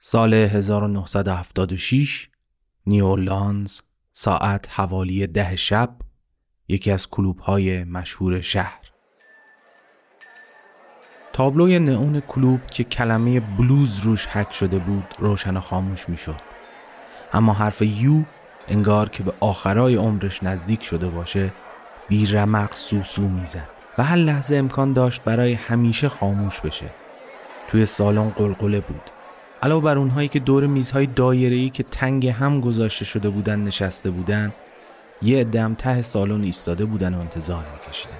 سال 0.00 0.34
1976 0.34 2.28
نیولانز 2.86 3.80
ساعت 4.12 4.68
حوالی 4.70 5.26
ده 5.26 5.56
شب 5.56 5.96
یکی 6.68 6.90
از 6.90 7.08
کلوب 7.08 7.38
های 7.38 7.84
مشهور 7.84 8.40
شهر. 8.40 8.80
تابلوی 11.32 11.78
نئون 11.78 12.20
کلوب 12.20 12.66
که 12.66 12.84
کلمه 12.84 13.40
بلوز 13.40 13.98
روش 13.98 14.26
حک 14.26 14.52
شده 14.52 14.78
بود 14.78 15.14
روشن 15.18 15.56
و 15.56 15.60
خاموش 15.60 16.08
می 16.08 16.16
شد. 16.16 16.40
اما 17.32 17.52
حرف 17.52 17.82
یو 17.82 18.22
انگار 18.68 19.08
که 19.08 19.22
به 19.22 19.32
آخرای 19.40 19.94
عمرش 19.94 20.42
نزدیک 20.42 20.82
شده 20.82 21.08
باشه 21.08 21.52
بی 22.08 22.26
رمق 22.26 22.74
سوسو 22.74 23.22
می‌زد 23.22 23.68
و 23.98 24.04
هر 24.04 24.16
لحظه 24.16 24.56
امکان 24.56 24.92
داشت 24.92 25.22
برای 25.22 25.52
همیشه 25.52 26.08
خاموش 26.08 26.60
بشه. 26.60 26.90
توی 27.68 27.86
سالن 27.86 28.30
قلقله 28.30 28.80
بود. 28.80 29.17
علاوه 29.62 29.84
بر 29.84 29.98
اونهایی 29.98 30.28
که 30.28 30.38
دور 30.38 30.66
میزهای 30.66 31.06
دایره‌ای 31.06 31.70
که 31.70 31.82
تنگ 31.82 32.26
هم 32.26 32.60
گذاشته 32.60 33.04
شده 33.04 33.28
بودن 33.28 33.60
نشسته 33.60 34.10
بودن 34.10 34.52
یه 35.22 35.44
دم 35.44 35.74
ته 35.74 36.02
سالن 36.02 36.44
ایستاده 36.44 36.84
بودن 36.84 37.14
و 37.14 37.20
انتظار 37.20 37.64
میکشیدن. 37.74 38.14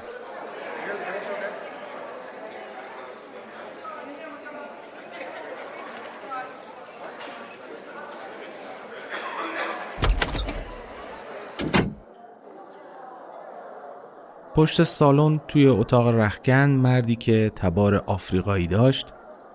پشت 14.54 14.84
سالن 14.84 15.40
توی 15.48 15.66
اتاق 15.66 16.10
رخکن 16.10 16.70
مردی 16.70 17.16
که 17.16 17.52
تبار 17.56 17.94
آفریقایی 18.06 18.66
داشت 18.66 19.06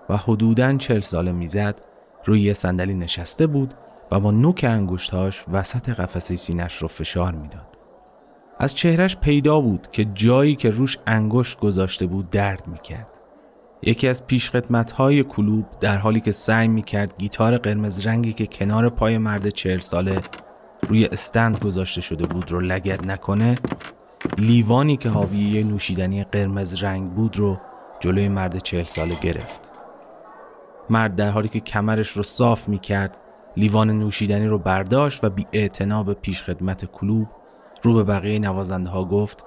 و 0.08 0.16
حدوداً 0.16 0.76
چل 0.76 1.00
ساله 1.00 1.32
می‌زد 1.32 1.80
روی 2.24 2.40
یه 2.40 2.52
صندلی 2.52 2.94
نشسته 2.94 3.46
بود 3.46 3.74
و 4.10 4.20
با 4.20 4.30
نوک 4.30 4.66
انگشتاش 4.68 5.44
وسط 5.52 5.90
قفسه 5.90 6.36
سینش 6.36 6.76
رو 6.76 6.88
فشار 6.88 7.32
می‌داد. 7.32 7.78
از 8.58 8.74
چهرش 8.74 9.16
پیدا 9.16 9.60
بود 9.60 9.88
که 9.92 10.04
جایی 10.04 10.56
که 10.56 10.70
روش 10.70 10.98
انگشت 11.06 11.58
گذاشته 11.58 12.06
بود 12.06 12.30
درد 12.30 12.66
می‌کرد. 12.66 13.08
یکی 13.82 14.08
از 14.08 14.22
های 14.96 15.24
کلوب 15.24 15.66
در 15.80 15.96
حالی 15.96 16.20
که 16.20 16.32
سعی 16.32 16.68
می‌کرد 16.68 17.18
گیتار 17.18 17.58
قرمز 17.58 18.06
رنگی 18.06 18.32
که 18.32 18.46
کنار 18.46 18.88
پای 18.88 19.18
مرد 19.18 19.48
چهل 19.48 19.80
ساله 19.80 20.20
روی 20.88 21.06
استند 21.06 21.58
گذاشته 21.58 22.00
شده 22.00 22.26
بود 22.26 22.52
رو 22.52 22.60
لگد 22.60 23.10
نکنه 23.10 23.54
لیوانی 24.38 24.96
که 24.96 25.08
حاوی 25.08 25.64
نوشیدنی 25.64 26.24
قرمز 26.24 26.82
رنگ 26.82 27.10
بود 27.10 27.38
رو 27.38 27.60
جلوی 28.00 28.28
مرد 28.28 28.58
چهل 28.58 28.82
ساله 28.82 29.14
گرفت 29.22 29.73
مرد 30.90 31.14
در 31.14 31.30
حالی 31.30 31.48
که 31.48 31.60
کمرش 31.60 32.08
رو 32.08 32.22
صاف 32.22 32.68
می 32.68 32.78
کرد 32.78 33.18
لیوان 33.56 33.90
نوشیدنی 33.90 34.46
رو 34.46 34.58
برداشت 34.58 35.24
و 35.24 35.30
بی 35.30 35.46
به 36.06 36.14
پیش 36.14 36.42
خدمت 36.42 36.84
کلوب 36.84 37.28
رو 37.82 37.94
به 37.94 38.02
بقیه 38.02 38.38
نوازنده 38.38 38.90
ها 38.90 39.04
گفت 39.04 39.44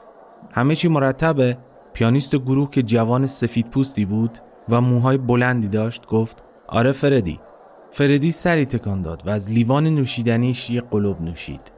همه 0.52 0.76
چی 0.76 0.88
مرتبه. 0.88 1.58
پیانیست 1.94 2.36
گروه 2.36 2.70
که 2.70 2.84
جوان 2.84 3.28
سفید 3.28 3.70
پوستی 3.70 4.06
بود 4.06 4.38
و 4.70 4.82
موهای 4.82 5.18
بلندی 5.18 5.68
داشت 5.68 6.06
گفت 6.06 6.44
آره 6.68 6.92
فردی. 6.92 7.40
فردی 7.92 8.32
سری 8.32 8.66
تکان 8.66 9.02
داد 9.02 9.24
و 9.26 9.30
از 9.30 9.52
لیوان 9.52 9.88
نوشیدنیش 9.88 10.70
یه 10.70 10.82
قلوب 10.82 11.22
نوشید. 11.22 11.72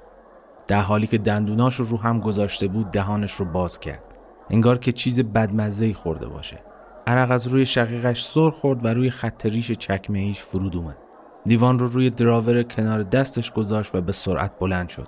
در 0.67 0.81
حالی 0.81 1.07
که 1.07 1.17
دندوناش 1.17 1.75
رو 1.75 1.85
رو 1.85 1.97
هم 1.97 2.19
گذاشته 2.19 2.67
بود 2.67 2.91
دهانش 2.91 3.31
رو 3.31 3.45
باز 3.45 3.79
کرد. 3.79 4.03
انگار 4.49 4.77
که 4.77 4.91
چیز 4.91 5.19
بدمزه 5.19 5.93
خورده 5.93 6.27
باشه. 6.27 6.59
عرق 7.07 7.31
از 7.31 7.47
روی 7.47 7.65
شقیقش 7.65 8.25
سر 8.25 8.49
خورد 8.49 8.85
و 8.85 8.87
روی 8.87 9.09
خط 9.09 9.45
ریش 9.45 9.71
چکمه 9.71 10.19
ایش 10.19 10.39
فرود 10.39 10.75
اومد. 10.75 10.97
دیوان 11.45 11.79
رو 11.79 11.87
روی 11.87 12.09
دراور 12.09 12.63
کنار 12.63 13.03
دستش 13.03 13.51
گذاشت 13.51 13.95
و 13.95 14.01
به 14.01 14.11
سرعت 14.11 14.59
بلند 14.59 14.89
شد. 14.89 15.07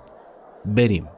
بریم. 0.64 1.08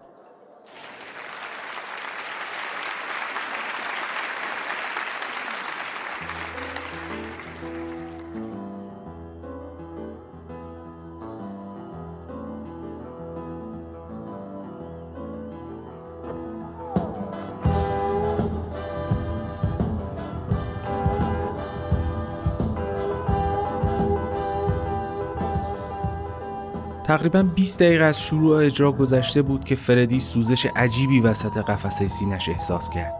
تقریبا 27.25 27.43
20 27.43 27.83
دقیقه 27.83 28.05
از 28.05 28.21
شروع 28.21 28.57
اجرا 28.57 28.93
گذشته 28.93 29.43
بود 29.43 29.65
که 29.65 29.75
فردی 29.75 30.21
سوزش 30.21 30.67
عجیبی 30.67 31.21
وسط 31.21 31.57
قفسه 31.59 32.09
سینش 32.09 32.49
احساس 32.49 32.91
کرد 32.91 33.15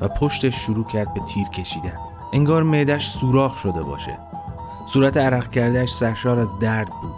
و 0.00 0.08
پشتش 0.08 0.54
شروع 0.54 0.84
کرد 0.84 1.14
به 1.14 1.20
تیر 1.20 1.48
کشیدن. 1.48 1.98
انگار 2.32 2.62
معدش 2.62 3.08
سوراخ 3.08 3.56
شده 3.56 3.82
باشه. 3.82 4.18
صورت 4.86 5.16
عرق 5.16 5.50
کردهش 5.50 5.94
سرشار 5.94 6.38
از 6.38 6.58
درد 6.58 6.90
بود. 7.02 7.14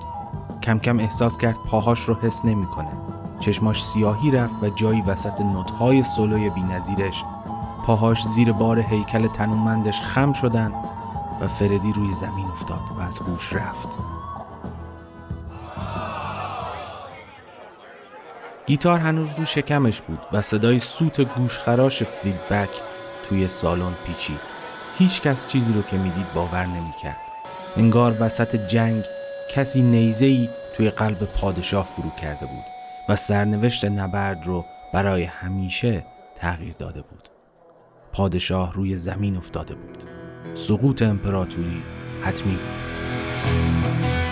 کم 0.62 0.78
کم 0.78 0.98
احساس 0.98 1.38
کرد 1.38 1.56
پاهاش 1.56 2.00
رو 2.00 2.14
حس 2.14 2.44
نمی‌کنه. 2.44 2.92
چشماش 3.40 3.84
سیاهی 3.84 4.30
رفت 4.30 4.62
و 4.62 4.68
جایی 4.68 5.02
وسط 5.02 5.40
نوتهای 5.40 6.02
سولوی 6.02 6.50
بینظیرش 6.50 7.24
پاهاش 7.86 8.28
زیر 8.28 8.52
بار 8.52 8.78
هیکل 8.78 9.26
تنومندش 9.26 10.00
خم 10.00 10.32
شدن 10.32 10.72
و 11.40 11.48
فردی 11.48 11.92
روی 11.92 12.12
زمین 12.12 12.46
افتاد 12.46 12.80
و 12.98 13.00
از 13.00 13.18
هوش 13.18 13.52
رفت. 13.52 13.98
گیتار 18.68 19.00
هنوز 19.00 19.38
رو 19.38 19.44
شکمش 19.44 20.00
بود 20.00 20.18
و 20.32 20.42
صدای 20.42 20.80
سوت 20.80 21.20
گوشخراش 21.20 22.02
فیدبک 22.02 22.68
توی 23.28 23.48
سالن 23.48 23.92
پیچید. 24.06 24.40
هیچ 24.98 25.22
کس 25.22 25.46
چیزی 25.46 25.72
رو 25.72 25.82
که 25.82 25.96
می‌دید 25.96 26.32
باور 26.34 26.66
نمی‌کرد. 26.66 27.16
انگار 27.76 28.16
وسط 28.20 28.56
جنگ 28.56 29.04
کسی 29.54 29.82
نیزهی 29.82 30.48
توی 30.76 30.90
قلب 30.90 31.18
پادشاه 31.24 31.86
فرو 31.86 32.10
کرده 32.22 32.46
بود 32.46 32.64
و 33.08 33.16
سرنوشت 33.16 33.84
نبرد 33.84 34.46
رو 34.46 34.64
برای 34.94 35.24
همیشه 35.24 36.04
تغییر 36.36 36.74
داده 36.74 37.02
بود. 37.02 37.28
پادشاه 38.12 38.74
روی 38.74 38.96
زمین 38.96 39.36
افتاده 39.36 39.74
بود. 39.74 40.04
سقوط 40.54 41.02
امپراتوری 41.02 41.82
حتمی 42.22 42.52
بود. 42.52 44.27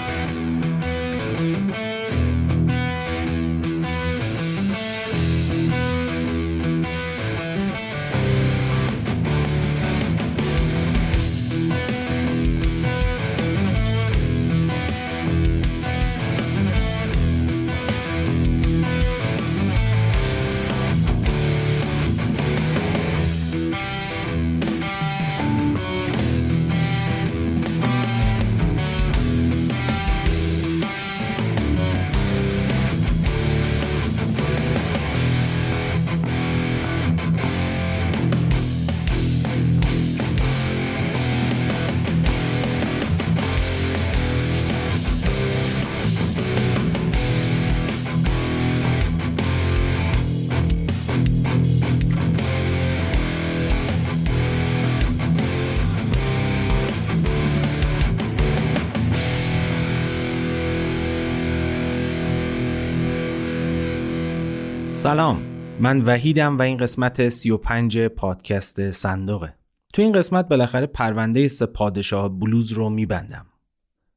سلام. 64.96 65.42
من 65.80 66.02
وحیدم 66.04 66.58
و 66.58 66.62
این 66.62 66.76
قسمت 66.76 67.28
35 67.28 67.98
پادکست 67.98 68.90
صندوقه. 68.90 69.54
تو 69.92 70.02
این 70.02 70.12
قسمت 70.12 70.48
بالاخره 70.48 70.86
پرونده 70.86 71.48
سه 71.48 71.66
پادشاه 71.66 72.28
بلوز 72.28 72.72
رو 72.72 72.90
میبندم. 72.90 73.46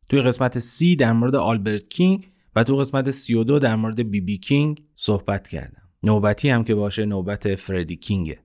توی 0.09 0.21
قسمت 0.21 0.59
سی 0.59 0.95
در 0.95 1.13
مورد 1.13 1.35
آلبرت 1.35 1.87
کینگ 1.87 2.31
و 2.55 2.63
تو 2.63 2.77
قسمت 2.77 3.11
32 3.11 3.59
در 3.59 3.75
مورد 3.75 4.11
بی 4.11 4.21
بی 4.21 4.37
کینگ 4.37 4.83
صحبت 4.95 5.47
کردم. 5.47 5.81
نوبتی 6.03 6.49
هم 6.49 6.63
که 6.63 6.75
باشه 6.75 7.05
نوبت 7.05 7.55
فردی 7.55 7.95
کینگه. 7.95 8.39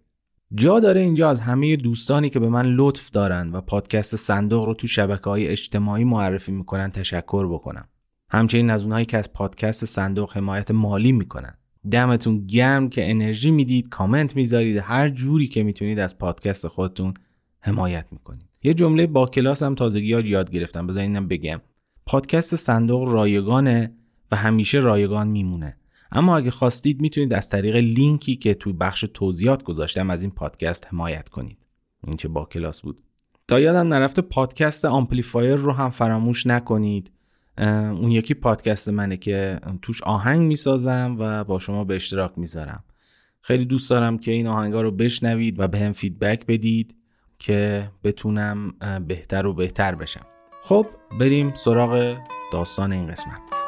جا 0.54 0.80
داره 0.80 1.00
اینجا 1.00 1.30
از 1.30 1.40
همه 1.40 1.76
دوستانی 1.76 2.30
که 2.30 2.38
به 2.38 2.48
من 2.48 2.66
لطف 2.66 3.10
دارن 3.10 3.52
و 3.52 3.60
پادکست 3.60 4.16
صندوق 4.16 4.64
رو 4.64 4.74
تو 4.74 4.86
شبکه 4.86 5.30
های 5.30 5.48
اجتماعی 5.48 6.04
معرفی 6.04 6.52
می‌کنن 6.52 6.90
تشکر 6.90 7.48
بکنم. 7.48 7.88
همچنین 8.30 8.70
از 8.70 8.82
اونهایی 8.82 9.06
که 9.06 9.18
از 9.18 9.32
پادکست 9.32 9.84
صندوق 9.84 10.36
حمایت 10.36 10.70
مالی 10.70 11.12
می‌کنن. 11.12 11.58
دمتون 11.90 12.46
گرم 12.46 12.88
که 12.88 13.10
انرژی 13.10 13.50
می‌دید 13.50 13.88
کامنت 13.88 14.36
می‌ذارید 14.36 14.76
هر 14.76 15.08
جوری 15.08 15.46
که 15.46 15.62
می‌تونید 15.62 15.98
از 15.98 16.18
پادکست 16.18 16.68
خودتون 16.68 17.14
حمایت 17.60 18.06
می‌کنید. 18.10 18.46
یه 18.62 18.74
جمله 18.74 19.06
با 19.06 19.26
کلاس 19.26 19.62
هم 19.62 19.74
تازگی 19.74 20.12
ها 20.12 20.20
یاد 20.20 20.50
گرفتم 20.50 20.86
بذار 20.86 21.02
اینم 21.02 21.28
بگم. 21.28 21.60
پادکست 22.06 22.56
صندوق 22.56 23.08
رایگانه 23.08 23.94
و 24.30 24.36
همیشه 24.36 24.78
رایگان 24.78 25.28
میمونه. 25.28 25.76
اما 26.12 26.36
اگه 26.36 26.50
خواستید 26.50 27.00
می‌تونید 27.00 27.32
از 27.32 27.48
طریق 27.48 27.76
لینکی 27.76 28.36
که 28.36 28.54
توی 28.54 28.72
بخش 28.72 29.04
توضیحات 29.14 29.62
گذاشتم 29.62 30.10
از 30.10 30.22
این 30.22 30.30
پادکست 30.32 30.86
حمایت 30.90 31.28
کنید. 31.28 31.58
این 32.06 32.16
چه 32.16 32.28
با 32.28 32.44
کلاس 32.44 32.80
بود. 32.80 33.00
تا 33.48 33.60
یادم 33.60 33.94
نرفته 33.94 34.22
پادکست 34.22 34.84
آمپلیفایر 34.84 35.54
رو 35.54 35.72
هم 35.72 35.90
فراموش 35.90 36.46
نکنید. 36.46 37.10
اون 37.58 38.10
یکی 38.10 38.34
پادکست 38.34 38.88
منه 38.88 39.16
که 39.16 39.60
توش 39.82 40.02
آهنگ 40.02 40.40
می‌سازم 40.40 41.16
و 41.18 41.44
با 41.44 41.58
شما 41.58 41.84
به 41.84 41.96
اشتراک 41.96 42.32
می‌ذارم. 42.36 42.84
خیلی 43.40 43.64
دوست 43.64 43.90
دارم 43.90 44.18
که 44.18 44.30
این 44.30 44.46
آهنگا 44.46 44.80
رو 44.80 44.90
بشنوید 44.90 45.60
و 45.60 45.68
بهم 45.68 45.92
feedback 45.92 46.46
بدید 46.46 46.96
که 47.38 47.90
بتونم 48.04 48.74
بهتر 49.06 49.46
و 49.46 49.54
بهتر 49.54 49.94
بشم. 49.94 50.26
خب 50.62 50.86
بریم 51.20 51.54
سراغ 51.54 52.16
داستان 52.52 52.92
این 52.92 53.06
قسمت. 53.06 53.63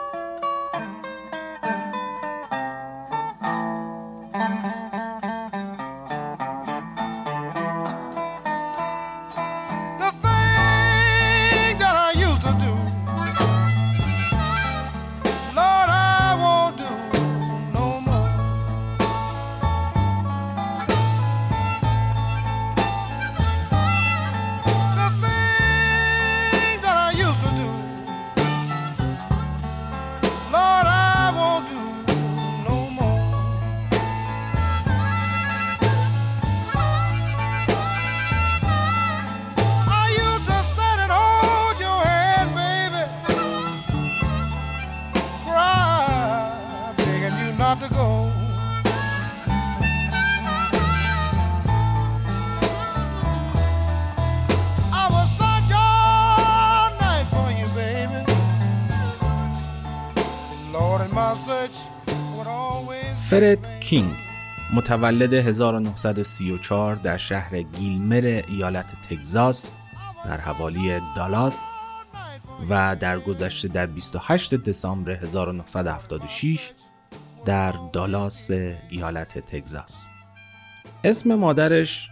کینگ 63.88 64.14
متولد 64.74 65.34
1934 65.34 66.94
در 66.94 67.16
شهر 67.16 67.62
گیلمر 67.62 68.42
ایالت 68.48 69.02
تگزاس 69.02 69.72
در 70.24 70.40
حوالی 70.40 71.00
دالاس 71.16 71.58
و 72.70 72.96
در 73.00 73.18
گذشته 73.18 73.68
در 73.68 73.86
28 73.86 74.54
دسامبر 74.54 75.12
1976 75.12 76.72
در 77.44 77.74
دالاس 77.92 78.50
ایالت 78.90 79.38
تگزاس. 79.38 80.08
اسم 81.04 81.34
مادرش 81.34 82.08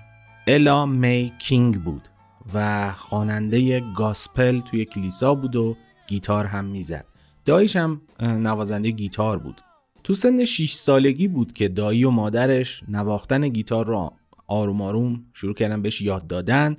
الا 0.47 0.87
می 0.87 1.32
کینگ 1.38 1.82
بود 1.82 2.09
و 2.55 2.93
خواننده 2.93 3.82
گاسپل 3.97 4.61
توی 4.61 4.85
کلیسا 4.85 5.35
بود 5.35 5.56
و 5.56 5.76
گیتار 6.06 6.47
هم 6.47 6.65
می‌زد. 6.65 7.06
دایش 7.44 7.76
هم 7.76 8.00
نوازنده 8.21 8.91
گیتار 8.91 9.38
بود. 9.38 9.61
تو 10.04 10.14
سن 10.14 10.44
6 10.44 10.72
سالگی 10.72 11.28
بود 11.28 11.52
که 11.52 11.68
دایی 11.68 12.04
و 12.04 12.10
مادرش 12.10 12.82
نواختن 12.88 13.48
گیتار 13.48 13.86
را 13.86 14.12
آروم 14.46 14.82
آروم 14.82 15.24
شروع 15.32 15.54
کردن 15.54 15.82
بهش 15.82 16.00
یاد 16.00 16.26
دادن 16.26 16.76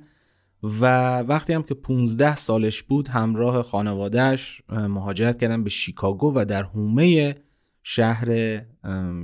و 0.62 1.18
وقتی 1.18 1.52
هم 1.52 1.62
که 1.62 1.74
15 1.74 2.36
سالش 2.36 2.82
بود 2.82 3.08
همراه 3.08 3.62
خانوادهش 3.62 4.62
مهاجرت 4.68 5.38
کردن 5.38 5.64
به 5.64 5.70
شیکاگو 5.70 6.32
و 6.34 6.44
در 6.44 6.62
حومه 6.62 7.34
شهر 7.82 8.60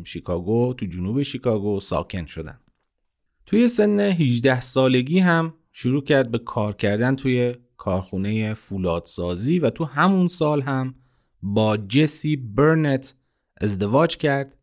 شیکاگو 0.04 0.74
تو 0.74 0.86
جنوب 0.86 1.22
شیکاگو 1.22 1.80
ساکن 1.80 2.26
شدن. 2.26 2.58
توی 3.46 3.68
سن 3.68 4.00
18 4.00 4.60
سالگی 4.60 5.18
هم 5.18 5.54
شروع 5.72 6.02
کرد 6.02 6.30
به 6.30 6.38
کار 6.38 6.72
کردن 6.72 7.16
توی 7.16 7.54
کارخونه 7.76 8.54
فولادسازی 8.54 9.58
و 9.58 9.70
تو 9.70 9.84
همون 9.84 10.28
سال 10.28 10.62
هم 10.62 10.94
با 11.42 11.76
جسی 11.76 12.36
برنت 12.36 13.14
ازدواج 13.62 14.16
کرد 14.16 14.56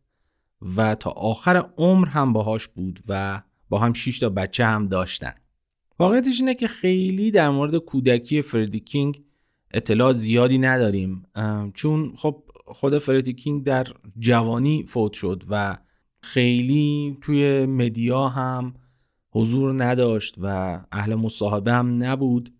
و 0.76 0.94
تا 0.94 1.10
آخر 1.10 1.70
عمر 1.76 2.08
هم 2.08 2.32
باهاش 2.32 2.68
بود 2.68 3.00
و 3.08 3.42
با 3.68 3.78
هم 3.78 3.92
6 3.92 4.18
تا 4.18 4.28
بچه 4.28 4.64
هم 4.64 4.88
داشتن. 4.88 5.32
واقعیتش 5.98 6.40
اینه 6.40 6.54
که 6.54 6.68
خیلی 6.68 7.30
در 7.30 7.50
مورد 7.50 7.76
کودکی 7.76 8.42
فردی 8.42 8.80
کینگ 8.80 9.22
اطلاع 9.74 10.12
زیادی 10.12 10.58
نداریم 10.58 11.22
چون 11.74 12.12
خب 12.16 12.42
خود 12.66 12.98
فردی 12.98 13.32
کینگ 13.32 13.64
در 13.64 13.86
جوانی 14.18 14.84
فوت 14.86 15.12
شد 15.12 15.44
و 15.50 15.76
خیلی 16.22 17.18
توی 17.20 17.66
مدیا 17.66 18.28
هم 18.28 18.74
حضور 19.30 19.84
نداشت 19.84 20.34
و 20.38 20.78
اهل 20.92 21.14
مصاحبه 21.14 21.72
هم 21.72 22.04
نبود 22.04 22.50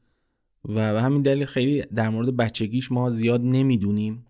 و 0.65 0.93
به 0.93 1.03
همین 1.03 1.23
دلیل 1.23 1.45
خیلی 1.45 1.83
در 1.83 2.09
مورد 2.09 2.37
بچگیش 2.37 2.93
ما 2.93 3.11
زیاد 3.11 3.41
نمی‌دونیم. 3.41 4.27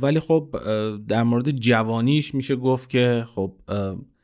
ولی 0.00 0.20
خب 0.20 0.56
در 1.08 1.22
مورد 1.22 1.50
جوانیش 1.50 2.34
میشه 2.34 2.56
گفت 2.56 2.90
که 2.90 3.26
خب 3.34 3.52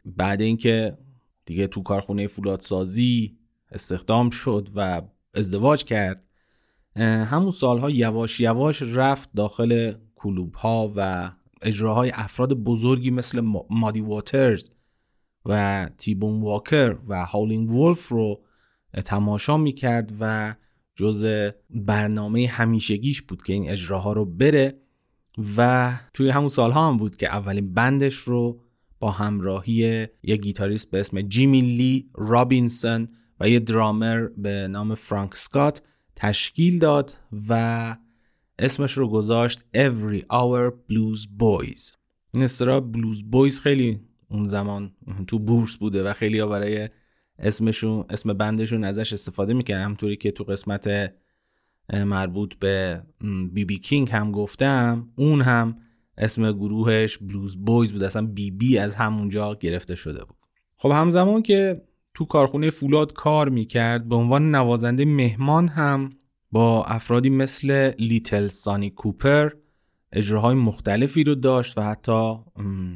بعد 0.05 0.41
اینکه 0.41 0.99
دیگه 1.45 1.67
تو 1.67 1.83
کارخونه 1.83 2.27
فولادسازی 2.27 3.37
استخدام 3.73 4.31
شد 4.31 4.69
و 4.75 5.03
ازدواج 5.35 5.85
کرد 5.85 6.25
همون 7.01 7.51
سالها 7.51 7.91
یواش 7.91 8.41
یواش 8.41 8.83
رفت 8.83 9.31
داخل 9.37 9.93
کلوب 10.17 10.55
ها 10.55 10.93
و 10.97 11.31
اجراهای 11.63 12.11
افراد 12.15 12.53
بزرگی 12.53 13.11
مثل 13.11 13.41
مادی 13.71 14.01
واترز 14.01 14.71
و 15.45 15.89
تیبون 15.99 16.41
واکر 16.41 16.99
و 17.09 17.27
هاولینگ 17.27 17.71
وولف 17.71 18.09
رو 18.09 18.41
تماشا 19.05 19.57
می‌کرد 19.57 20.13
و 20.21 20.55
جز 20.95 21.51
برنامه 21.71 22.47
همیشگیش 22.47 23.23
بود 23.23 23.43
که 23.43 23.53
این 23.53 23.71
اجراها 23.71 24.13
رو 24.13 24.25
بره. 24.25 24.86
و 25.57 25.93
توی 26.15 26.31
همون 26.31 26.49
سالها 26.49 26.89
هم 26.89 26.97
بود 26.97 27.17
که 27.17 27.29
اولین 27.29 27.75
band 27.75 28.02
ش 28.02 28.15
رو 28.15 28.61
با 28.99 29.11
همراهی 29.11 30.07
یه 30.23 30.37
گیتاریست 30.37 30.91
به 30.91 31.01
اسم 31.01 31.21
جیمی 31.23 31.61
لی 31.61 32.11
رابینسون 32.15 33.09
و 33.41 33.49
یه 33.49 33.61
درامر 33.61 34.29
به 34.37 34.69
نام 34.69 34.95
فرانک 34.95 35.35
سکات 35.35 35.83
تشکیل 36.17 36.79
داد 36.79 37.13
و 37.49 37.97
اسمش 38.59 38.93
رو 38.93 39.09
گذاشت 39.09 39.61
Every 39.77 40.21
Hour 40.21 40.73
Blues 40.73 41.21
Boys. 41.43 41.93
این 42.35 42.45
اصطلاح 42.45 42.81
Blues 42.81 43.31
Boys 43.31 43.61
خیلی 43.61 44.01
اون 44.31 44.47
زمان 44.47 44.93
تو 45.27 45.39
بورس 45.39 45.77
بوده 45.77 46.11
و 46.11 46.13
خیلی 46.13 46.43
برای 46.43 46.89
اسمشون 47.39 48.05
اسم 48.11 48.33
band 48.33 48.59
شون 48.59 48.85
ازش 48.85 49.13
استفاده 49.13 49.55
می‌کنن 49.55 49.83
همطوری 49.83 50.17
که 50.17 50.31
تو 50.31 50.45
قسمت 50.45 51.15
مربوط 51.93 52.55
به 52.55 53.03
بی 53.53 53.65
بی 53.65 53.79
کینگ 53.79 54.11
هم 54.11 54.33
گفتم. 54.33 55.09
اون 55.17 55.43
هم 55.43 55.77
اسم 56.19 56.53
گروهش 56.53 57.19
Blues 57.19 57.65
Boys 57.65 57.93
بود. 57.93 58.03
اصلا 58.03 58.27
بی 58.27 58.51
بی 58.51 58.79
از 58.79 58.95
همونجا 58.95 59.55
گرفته 59.55 59.95
شده 59.95 60.25
بود. 60.25 60.37
خب 60.77 60.91
همزمان 60.91 61.43
که 61.43 61.83
تو 62.15 62.25
کارخونه 62.25 62.71
فولاد 62.71 63.13
کار 63.13 63.49
می‌کرد 63.49 64.09
به 64.09 64.15
عنوان 64.15 64.55
نوازنده 64.55 65.05
مهمان 65.05 65.69
هم 65.69 66.11
با 66.53 66.85
افرادی 66.85 67.31
مثل 67.31 67.93
لیتل 67.99 68.47
سانی 68.47 68.91
کوپر 68.91 69.51
اجراهای 70.13 70.55
مختلفی 70.55 71.25
رو 71.25 71.35
داشت 71.35 71.79
و 71.79 71.83
حتی 71.83 72.35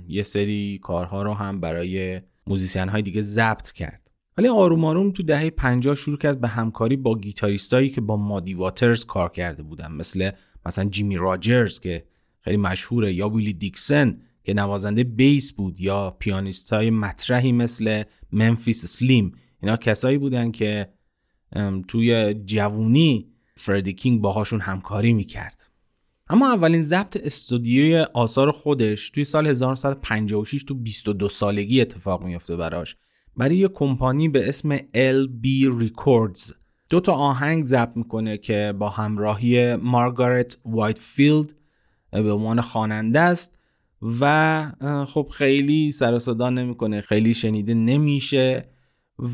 یه 0.08 0.22
سری 0.22 0.78
کارها 0.82 1.22
رو 1.22 1.34
هم 1.34 1.60
برای 1.60 2.20
musician 2.46 2.88
های 2.88 3.02
دیگه 3.02 3.20
ضبط 3.20 3.72
کرد. 3.72 3.99
ولی 4.36 4.48
آروم 4.48 4.84
آروم 4.84 5.10
تو 5.12 5.22
دهه 5.22 5.50
50 5.50 5.94
شروع 5.94 6.18
کرد 6.18 6.40
به 6.40 6.48
همکاری 6.48 6.96
با 6.96 7.18
گیتاریستایی 7.18 7.90
که 7.90 8.00
با 8.00 8.16
مادی 8.16 8.54
واترز 8.54 9.04
کار 9.04 9.28
کرده 9.28 9.62
بودن 9.62 9.92
مثل 9.92 10.30
مثلا 10.66 10.84
جیمی 10.84 11.16
راجرز 11.16 11.80
که 11.80 12.04
خیلی 12.40 12.56
مشهوره 12.56 13.14
یا 13.14 13.28
ویلی 13.28 13.52
دیکسن 13.52 14.20
که 14.44 14.54
نوازنده 14.54 15.04
bass 15.04 15.52
بود 15.52 15.80
یا 15.80 16.16
پیانیست 16.18 16.72
های 16.72 16.90
مطرحی 16.90 17.52
مثل 17.52 18.02
ممفیس 18.32 18.86
سلیم. 18.86 19.32
اینا 19.62 19.76
کسایی 19.76 20.18
بودن 20.18 20.50
که 20.50 20.88
توی 21.88 22.34
جوونی 22.34 23.28
فردی 23.56 23.92
کینگ 23.92 24.20
باهاشون 24.20 24.60
همکاری 24.60 25.12
می‌کرد. 25.12 25.70
اما 26.28 26.52
اولین 26.52 26.82
ضبط 26.82 27.16
استودیوی 27.22 27.96
آثار 27.98 28.52
خودش 28.52 29.10
توی 29.10 29.24
سال 29.24 29.46
1956 29.46 30.64
تو 30.64 30.74
22 30.74 31.28
سالگی 31.28 31.80
اتفاق 31.80 32.24
میفته 32.24 32.56
براش. 32.56 32.96
برای 33.36 33.56
یه 33.56 33.68
کمپانی 33.68 34.28
به 34.28 34.48
اسم 34.48 34.76
LB 34.78 35.74
Records. 35.82 36.52
دو 36.90 37.00
تا 37.00 37.12
آهنگ 37.12 37.64
ضبط 37.64 37.96
می‌کنه 37.96 38.38
که 38.38 38.74
با 38.78 38.88
همراهی 38.88 39.76
مارگارت 39.76 40.58
وایتفیلد 40.64 41.54
به 42.10 42.32
عنوان 42.32 42.60
خواننده 42.60 43.20
است 43.20 43.58
و 44.20 44.72
خب 45.08 45.28
خیلی 45.32 45.92
سر 45.92 46.18
صدا 46.18 46.50
نمی‌کنه 46.50 47.00
خیلی 47.00 47.34
شنیده 47.34 47.74
نمیشه 47.74 48.68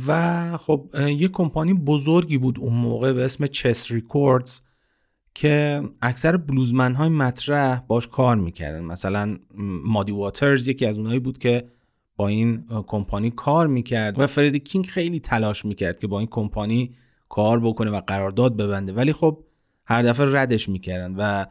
و 0.06 0.56
خب 0.56 0.90
یه 1.16 1.28
کمپانی 1.28 1.74
بزرگی 1.74 2.38
بود 2.38 2.58
اون 2.60 2.74
موقع 2.74 3.12
به 3.12 3.24
اسم 3.24 3.46
چس 3.46 3.90
ریکوردز 3.90 4.60
که 5.34 5.82
اکثر 6.02 6.36
بلوزمن 6.36 6.94
های 6.94 7.08
مطرح 7.08 7.80
باش 7.80 8.08
کار 8.08 8.36
می‌کردن. 8.36 8.84
مثلا 8.84 9.38
مادی 9.84 10.12
واترز 10.12 10.68
یکی 10.68 10.86
از 10.86 10.98
اونایی 10.98 11.18
بود 11.18 11.38
که 11.38 11.68
با 12.16 12.28
این 12.28 12.64
کمپانی 12.86 13.30
کار 13.30 13.66
می‌کرد 13.66 14.18
و 14.18 14.26
فردی 14.26 14.58
کینگ 14.58 14.86
خیلی 14.86 15.20
تلاش 15.20 15.64
می‌کرد 15.64 15.98
که 15.98 16.06
با 16.06 16.18
این 16.18 16.28
کمپانی 16.28 16.94
کار 17.28 17.60
بکنه 17.60 17.90
و 17.90 18.00
قرارداد 18.00 18.56
ببنده. 18.56 18.92
ولی 18.92 19.12
خب 19.12 19.44
هر 19.84 20.02
دفعه 20.02 20.26
ردش 20.32 20.68
می‌کردن 20.68 21.14
و 21.18 21.46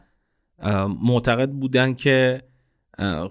معتقد 1.02 1.50
بودن 1.50 1.94
که 1.94 2.42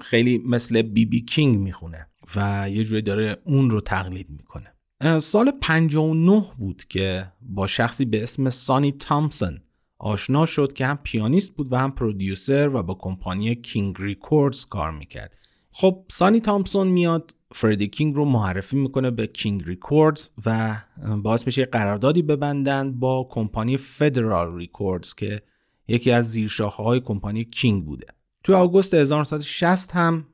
خیلی 0.01 0.37
مثل 0.37 0.81
بی 0.81 1.05
بی 1.05 1.21
کینگ 1.21 1.57
می‌خونه 1.57 2.07
و 2.35 2.69
یه 2.69 2.83
جوری 2.83 3.01
داره 3.01 3.37
اون 3.43 3.69
رو 3.69 3.81
تقلید 3.81 4.29
می‌کنه. 4.29 4.71
سال 5.19 5.51
59 5.61 6.45
بود 6.57 6.83
که 6.83 7.31
با 7.41 7.67
شخصی 7.67 8.05
به 8.05 8.23
اسم 8.23 8.49
سانی 8.49 8.91
تامسون 8.91 9.61
آشنا 9.97 10.45
شد 10.45 10.73
که 10.73 10.85
هم 10.85 10.99
پیانیست 11.03 11.55
بود 11.55 11.73
و 11.73 11.77
هم 11.77 11.91
producer 11.91 12.69
و 12.73 12.83
با 12.83 12.93
کمپانی 12.93 13.55
کینگ 13.55 13.95
ریکوردز 13.99 14.65
کار 14.65 14.91
می‌کرد. 14.91 15.33
خب 15.77 16.05
سانی 16.07 16.39
تامسون 16.39 16.87
میاد 16.87 17.35
فردی 17.51 17.87
کینگ 17.87 18.15
رو 18.15 18.25
معرفی 18.25 18.77
می‌کنه 18.77 19.11
به 19.11 19.27
کینگ 19.27 19.63
ریکوردز 19.65 20.29
و 20.45 20.77
باعث 21.23 21.45
میشه 21.45 21.65
قراردادی 21.65 22.21
ببندن 22.21 22.99
با 22.99 23.27
کمپانی 23.29 23.77
فدرال 23.77 24.55
ریکوردز 24.55 25.13
که 25.13 25.41
یکی 25.87 26.11
از 26.11 26.31
زیرشاخه 26.31 26.83
های 26.83 26.99
کمپانی 26.99 27.45
کینگ 27.45 27.85
بوده. 27.85 28.07
تو 28.43 28.55
آگوست 28.55 28.93
1960 28.93 29.95
هم 29.95 30.25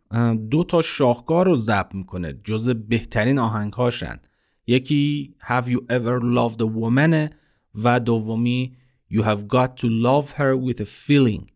دو 0.50 0.64
تا 0.64 0.82
شاهکار 0.82 1.46
رو 1.46 1.56
ضبط 1.56 1.96
می‌کنه 1.96 2.40
جز 2.44 2.70
بهترین 2.70 3.40
آهنگهاشن. 3.40 4.20
یکی 4.68 5.36
Have 5.42 5.66
you 5.66 5.80
ever 5.90 6.22
loved 6.22 6.62
a 6.62 6.68
woman 6.82 7.34
و 7.76 8.00
دومی 8.00 8.78
You 9.12 9.24
have 9.24 9.48
got 9.48 9.78
to 9.78 9.88
love 9.90 10.32
her 10.32 10.56
with 10.56 10.80
a 10.82 10.86
feeling. 10.86 11.51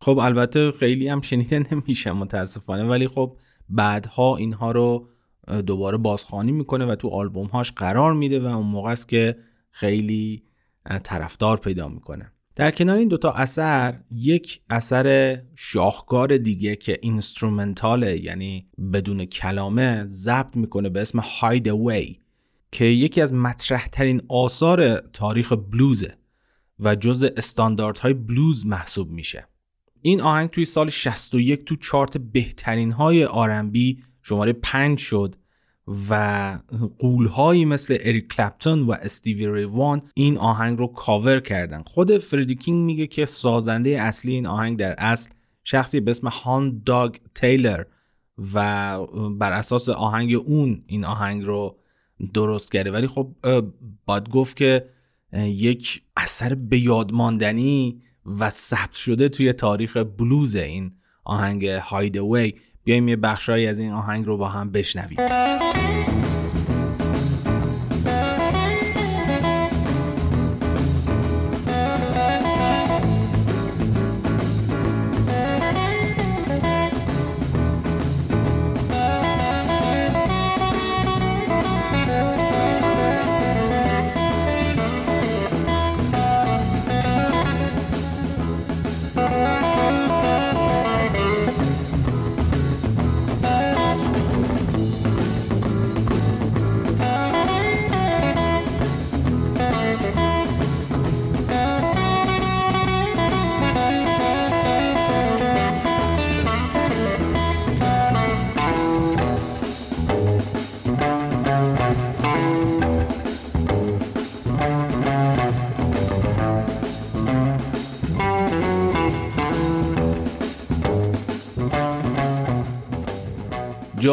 خب 0.00 0.18
البته 0.18 0.72
خیلی 0.72 1.08
هم 1.08 1.20
شنیده 1.20 1.66
نمیشه 1.72 2.12
متاسفانه 2.12 2.84
ولی 2.84 3.08
خب 3.08 3.36
بعدها 3.68 4.36
اینها 4.36 4.72
رو 4.72 5.08
دوباره 5.66 5.98
بازخوانی 5.98 6.52
می‌کنه 6.52 6.84
و 6.84 6.94
تو 6.94 7.08
آلبوم 7.08 7.46
هاش 7.46 7.72
قرار 7.72 8.14
میده 8.14 8.40
و 8.40 8.46
اون 8.46 8.66
موقع 8.66 8.90
است 8.90 9.08
که 9.08 9.36
خیلی 9.70 10.42
طرفدار 11.02 11.56
پیدا 11.56 11.88
می‌کنه. 11.88 12.32
در 12.56 12.70
کنار 12.70 12.96
این 12.96 13.08
دوتا 13.08 13.32
اثر 13.32 14.00
یک 14.10 14.60
اثر 14.70 15.38
شاهکار 15.54 16.36
دیگه 16.36 16.76
که 16.76 16.98
اینسترومنتاله 17.02 18.24
یعنی 18.24 18.66
بدون 18.92 19.24
کلامه 19.24 20.04
ضبط 20.06 20.56
می‌کنه 20.56 20.88
به 20.88 21.00
اسم 21.00 21.18
هاید 21.18 21.68
Away 21.70 22.16
که 22.72 22.84
یکی 22.84 23.20
از 23.20 23.32
مطرحترین 23.32 24.22
آثار 24.28 24.96
تاریخ 24.98 25.52
بلوزه 25.52 26.14
و 26.80 26.94
جز 26.94 27.30
استانداردهای 27.36 28.14
بلوز 28.14 28.66
محسوب 28.66 29.10
میشه. 29.10 29.48
این 30.02 30.20
آهنگ 30.20 30.50
توی 30.50 30.64
سال 30.64 30.88
61 30.90 31.64
تو 31.64 31.76
چارت 31.76 32.16
بهترین 32.16 32.92
های 32.92 33.24
آرنبی 33.24 34.02
شماره 34.22 34.52
5 34.52 34.98
شد 34.98 35.34
و 36.10 36.58
قولهایی 36.98 37.64
مثل 37.64 37.98
اریک 38.00 38.28
کلپتون 38.28 38.82
و 38.82 38.92
استیوی 38.92 39.46
ریوان 39.46 40.02
این 40.14 40.38
آهنگ 40.38 40.78
رو 40.78 40.86
کاور 40.86 41.40
کردن. 41.40 41.82
خود 41.82 42.18
فردی 42.18 42.54
کینگ 42.54 42.84
میگه 42.84 43.06
که 43.06 43.26
سازنده 43.26 43.90
اصلی 43.90 44.34
این 44.34 44.46
آهنگ 44.46 44.78
در 44.78 44.94
اصل 44.98 45.30
شخصی 45.64 46.00
به 46.00 46.10
اسم 46.10 46.28
هان 46.28 46.82
داگ 46.86 47.16
تیلر 47.34 47.84
و 48.54 48.98
بر 49.38 49.52
اساس 49.52 49.88
آهنگ 49.88 50.34
اون 50.34 50.82
این 50.86 51.04
آهنگ 51.04 51.44
رو 51.44 51.76
درست 52.34 52.72
کرده. 52.72 52.90
ولی 52.90 53.06
خب 53.06 53.28
باید 54.06 54.28
گفت 54.28 54.56
که 54.56 54.88
یک 55.42 56.02
اثر 56.16 56.54
به 56.54 56.78
یادماندنی 56.78 58.02
و 58.40 58.50
ثبت 58.50 58.92
شده 58.92 59.28
توی 59.28 59.52
تاریخ 59.52 59.96
بلوز 59.96 60.56
این 60.56 60.92
آهنگ 61.24 61.66
هاید 61.66 62.16
وی 62.16 62.54
بیایم 62.84 63.08
یه 63.08 63.16
بخشهایی 63.16 63.66
از 63.66 63.78
این 63.78 63.92
آهنگ 63.92 64.26
رو 64.26 64.36
با 64.36 64.48
هم 64.48 64.70
بشنویم. 64.70 65.18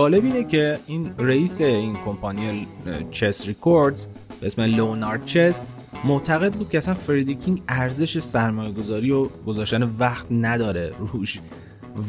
جالب 0.05 0.25
اینه 0.25 0.43
که 0.43 0.79
این 0.88 1.13
رئیس 1.19 1.62
این 1.62 1.95
کمپانی 2.05 2.67
چس 3.12 3.47
ریکوردز 3.47 4.07
به 4.41 4.45
اسم 4.47 4.62
لونارد 4.62 5.25
چس 5.25 5.65
معتقد 6.03 6.53
بود 6.53 6.69
که 6.69 6.77
اصلا 6.77 6.93
فردی 6.93 7.35
کینگ 7.35 7.62
ارزش 7.67 8.19
سرمایه 8.19 8.71
گذاری 8.71 9.12
و 9.12 9.25
گذاشتن 9.25 9.83
وقت 9.83 10.25
نداره 10.31 10.93
روش 11.00 11.39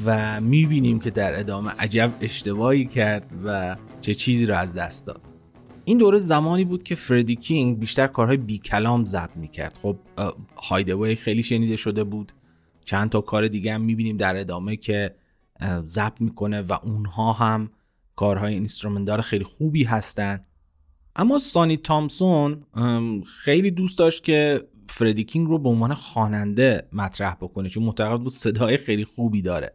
و 0.07 0.41
می‌بینیم 0.41 0.99
که 0.99 1.11
در 1.11 1.41
ادامه 1.41 1.71
عجب 1.71 2.13
اشتباهی 2.21 2.87
کرد 2.87 3.33
و 3.45 3.77
چه 4.01 4.15
چیزی 4.15 4.47
رو 4.47 4.57
از 4.57 4.75
دست 4.75 5.07
داد. 5.07 5.21
این 5.85 5.99
دوره 5.99 6.19
زمانی 6.19 6.65
بود 6.65 6.83
که 6.83 6.95
فردی 6.95 7.37
کینگ 7.37 7.79
بیشتر 7.79 8.07
کارهای 8.07 8.37
بی 8.37 8.59
کلام 8.59 9.05
ضبط 9.05 9.37
می‌کرد. 9.37 9.79
خب 9.83 9.97
هایدوی 10.57 11.15
خیلی 11.15 11.43
شنیده 11.43 11.77
شده 11.77 12.05
بود. 12.05 12.33
چند 12.85 13.11
تا 13.11 13.21
کار 13.21 13.49
دیگه 13.49 13.75
هم 13.75 13.81
می‌بینیم 13.81 14.17
در 14.17 14.37
ادامه 14.37 14.77
که 14.77 15.15
ضبط 15.87 16.21
می‌کنه 16.21 16.63
و 16.63 16.73
اونها 16.83 17.33
هم 17.33 17.71
کارهای 18.17 18.55
instrumental 18.55 19.21
خیلی 19.21 19.45
خوبی 19.45 19.85
هستن. 19.85 20.45
اما 21.17 21.39
سانی 21.39 21.77
تامسون 21.77 22.63
خیلی 23.45 23.71
دوست 23.71 23.99
داشت 23.99 24.25
که 24.25 24.69
فردی 24.89 25.25
کینگ 25.25 25.49
رو 25.49 25.59
به 25.59 25.69
عنوان 25.69 25.95
خواننده 25.95 26.89
مطرح 26.93 27.35
بکنه 27.35 27.69
چون 27.69 27.83
معتقد 27.83 28.21
بود 28.21 28.33
صدای 28.33 28.79
خیلی 28.79 29.05
خوبی 29.05 29.43
داره. 29.43 29.73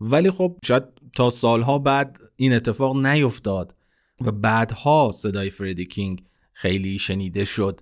ولی 0.00 0.30
خب 0.30 0.56
شاید 0.64 0.84
تا 1.16 1.30
سالها 1.30 1.78
بعد 1.78 2.18
این 2.36 2.52
اتفاق 2.52 3.06
نیفتاد 3.06 3.74
و 4.20 4.32
بعدها 4.32 5.10
صدای 5.14 5.50
فردی 5.50 5.86
کینگ 5.86 6.24
خیلی 6.52 6.98
شنیده 6.98 7.44
شد 7.44 7.80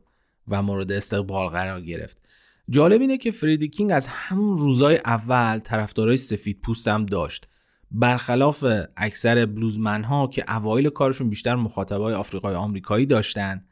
و 0.48 0.62
مورد 0.62 0.92
استقبال 0.92 1.48
قرار 1.48 1.80
گرفت. 1.80 2.28
جالب 2.68 3.00
اینه 3.00 3.18
که 3.18 3.30
فردی 3.30 3.68
کینگ 3.68 3.92
از 3.92 4.06
همون 4.06 4.56
روزای 4.56 5.00
اول 5.04 5.58
طرفدارای 5.58 6.16
سفید 6.16 6.60
پوست 6.60 6.88
هم 6.88 7.06
داشت. 7.06 7.48
برخلاف 7.90 8.64
اکثر 8.96 9.46
بلوزمن 9.46 10.04
ها 10.04 10.26
که 10.26 10.56
اوایل 10.56 10.88
کارشون 10.88 11.30
بیشتر 11.30 11.54
مخاطبای 11.54 12.14
آفریقای 12.14 12.54
آمریکایی 12.54 13.06
داشتن 13.06 13.64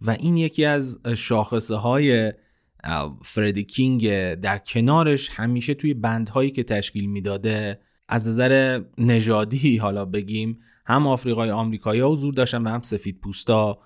و 0.00 0.10
این 0.10 0.36
یکی 0.36 0.64
از 0.64 0.98
شاخصه 1.16 1.74
های 1.74 2.32
فردی 3.22 3.64
کینگ 3.64 4.34
در 4.34 4.58
کنارش 4.58 5.30
همیشه 5.32 5.74
توی 5.74 5.94
بندهایی 5.94 6.50
که 6.50 6.62
تشکیل 6.62 7.06
می‌داده 7.06 7.80
از 8.08 8.28
نظر 8.28 8.82
نژادی 8.98 9.76
حالا 9.76 10.04
بگیم 10.04 10.58
هم 10.86 11.06
آفریقای 11.06 11.50
آمریکایی 11.50 12.00
حضور 12.00 12.34
داشتن 12.34 12.62
و 12.62 12.68
هم 12.68 12.82
سفید 12.82 13.20
پوستا 13.20 13.78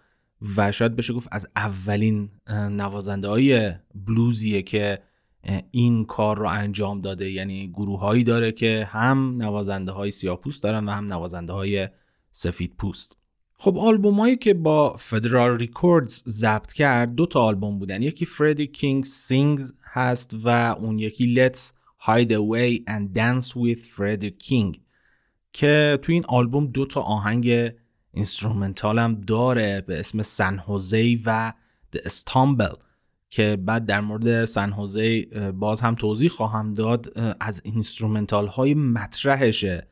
و 0.56 0.72
شاید 0.72 0.96
بشه 0.96 1.12
گفت 1.14 1.28
از 1.32 1.48
اولین 1.56 2.30
نوازنده 2.50 3.28
های 3.28 3.72
بلوزیه 3.94 4.62
که 4.62 5.02
این 5.70 6.04
کار 6.04 6.38
رو 6.38 6.48
انجام 6.48 7.00
داده. 7.00 7.30
یعنی 7.30 7.68
گروه 7.68 8.00
هایی 8.00 8.24
داره 8.24 8.52
که 8.52 8.88
هم 8.90 9.36
نوازنده 9.42 9.92
های 9.92 10.10
سیاپوست 10.10 10.62
دارن 10.62 10.88
و 10.88 10.90
هم 10.90 11.04
نوازنده 11.04 11.52
های 11.52 11.88
سفید 12.30 12.74
پوست. 12.78 13.16
خب 13.58 13.78
آلبوم 13.78 14.34
که 14.34 14.54
با 14.54 14.96
Federal 14.96 15.58
Records 15.58 16.22
ضبط 16.28 16.72
کرد 16.72 17.14
دو 17.14 17.26
تا 17.26 17.42
آلبوم 17.42 17.78
بودن. 17.78 18.02
یکی 18.02 18.26
Freddie 18.26 18.66
King 18.66 19.04
Sings 19.04 19.74
هست 19.92 20.34
و 20.44 20.48
اون 20.48 20.98
یکی 20.98 21.34
Let's 21.34 21.72
Hide 22.06 22.30
Away 22.30 22.84
and 22.88 23.16
Dance 23.16 23.48
with 23.48 23.80
Freddie 23.96 24.46
King 24.48 24.78
که 25.52 25.98
تو 26.02 26.12
این 26.12 26.24
آلبوم 26.28 26.66
دو 26.66 26.86
تا 26.86 27.00
آهنگ 27.00 27.72
instrumental 28.12 28.98
هم 28.98 29.14
داره 29.14 29.80
به 29.80 30.00
اسم 30.00 30.22
San-Ho-Zay 30.22 31.22
و 31.26 31.52
The 31.96 32.00
Stumble. 32.00 32.83
که 33.34 33.56
بعد 33.56 33.86
در 33.86 34.00
مورد 34.00 34.44
San-Ho-Zay 34.44 35.26
باز 35.54 35.80
هم 35.80 35.94
توضیح 35.94 36.28
خواهم 36.28 36.72
داد 36.72 37.18
از 37.40 37.62
instrumental 37.64 38.46
های 38.46 38.74
مطرحشه 38.74 39.88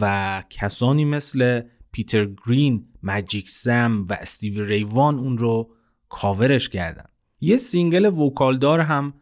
و 0.00 0.44
کسانی 0.50 1.04
مثل 1.04 1.62
پیتر 1.92 2.28
گرین، 2.46 2.88
ماجیک 3.02 3.50
سم 3.50 4.06
و 4.08 4.12
استیوی 4.12 4.64
ری 4.64 4.91
وان 4.91 5.18
اون 5.18 5.38
رو 5.38 5.70
کاورش 6.08 6.68
کردن. 6.68 7.04
یه 7.40 7.56
single 7.56 8.04
vocal 8.04 8.58
دار 8.58 8.80
هم 8.80 9.14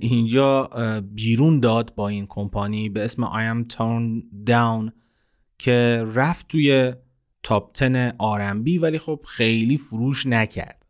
اینجا 0.00 0.70
بیرون 1.14 1.60
داد 1.60 1.94
با 1.94 2.08
این 2.08 2.26
کمپانی 2.26 2.88
به 2.88 3.04
اسم 3.04 3.24
I'm 3.24 3.54
Tore 3.54 3.72
Down 3.72 4.24
down 4.50 4.92
که 5.58 6.04
رفت 6.14 6.48
توی 6.48 6.92
تاپ 7.42 7.78
10 7.78 8.14
آرنبی 8.18 8.78
ولی 8.78 8.98
خب 8.98 9.24
خیلی 9.26 9.78
فروش 9.78 10.26
نکرد. 10.26 10.86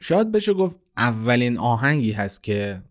شاید 0.00 0.32
بشه 0.32 0.54
گفت 0.54 0.78
اولین 1.00 1.58
آهنگی 1.58 2.12
هست 2.12 2.42
که 2.42 2.82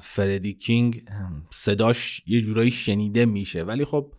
فردی 0.00 0.54
کینگ 0.54 1.02
صداش 1.50 2.22
یه 2.26 2.40
جورایی 2.40 2.70
شنیده 2.70 3.26
میشه. 3.26 3.62
ولی 3.62 3.84
خب 3.84 4.12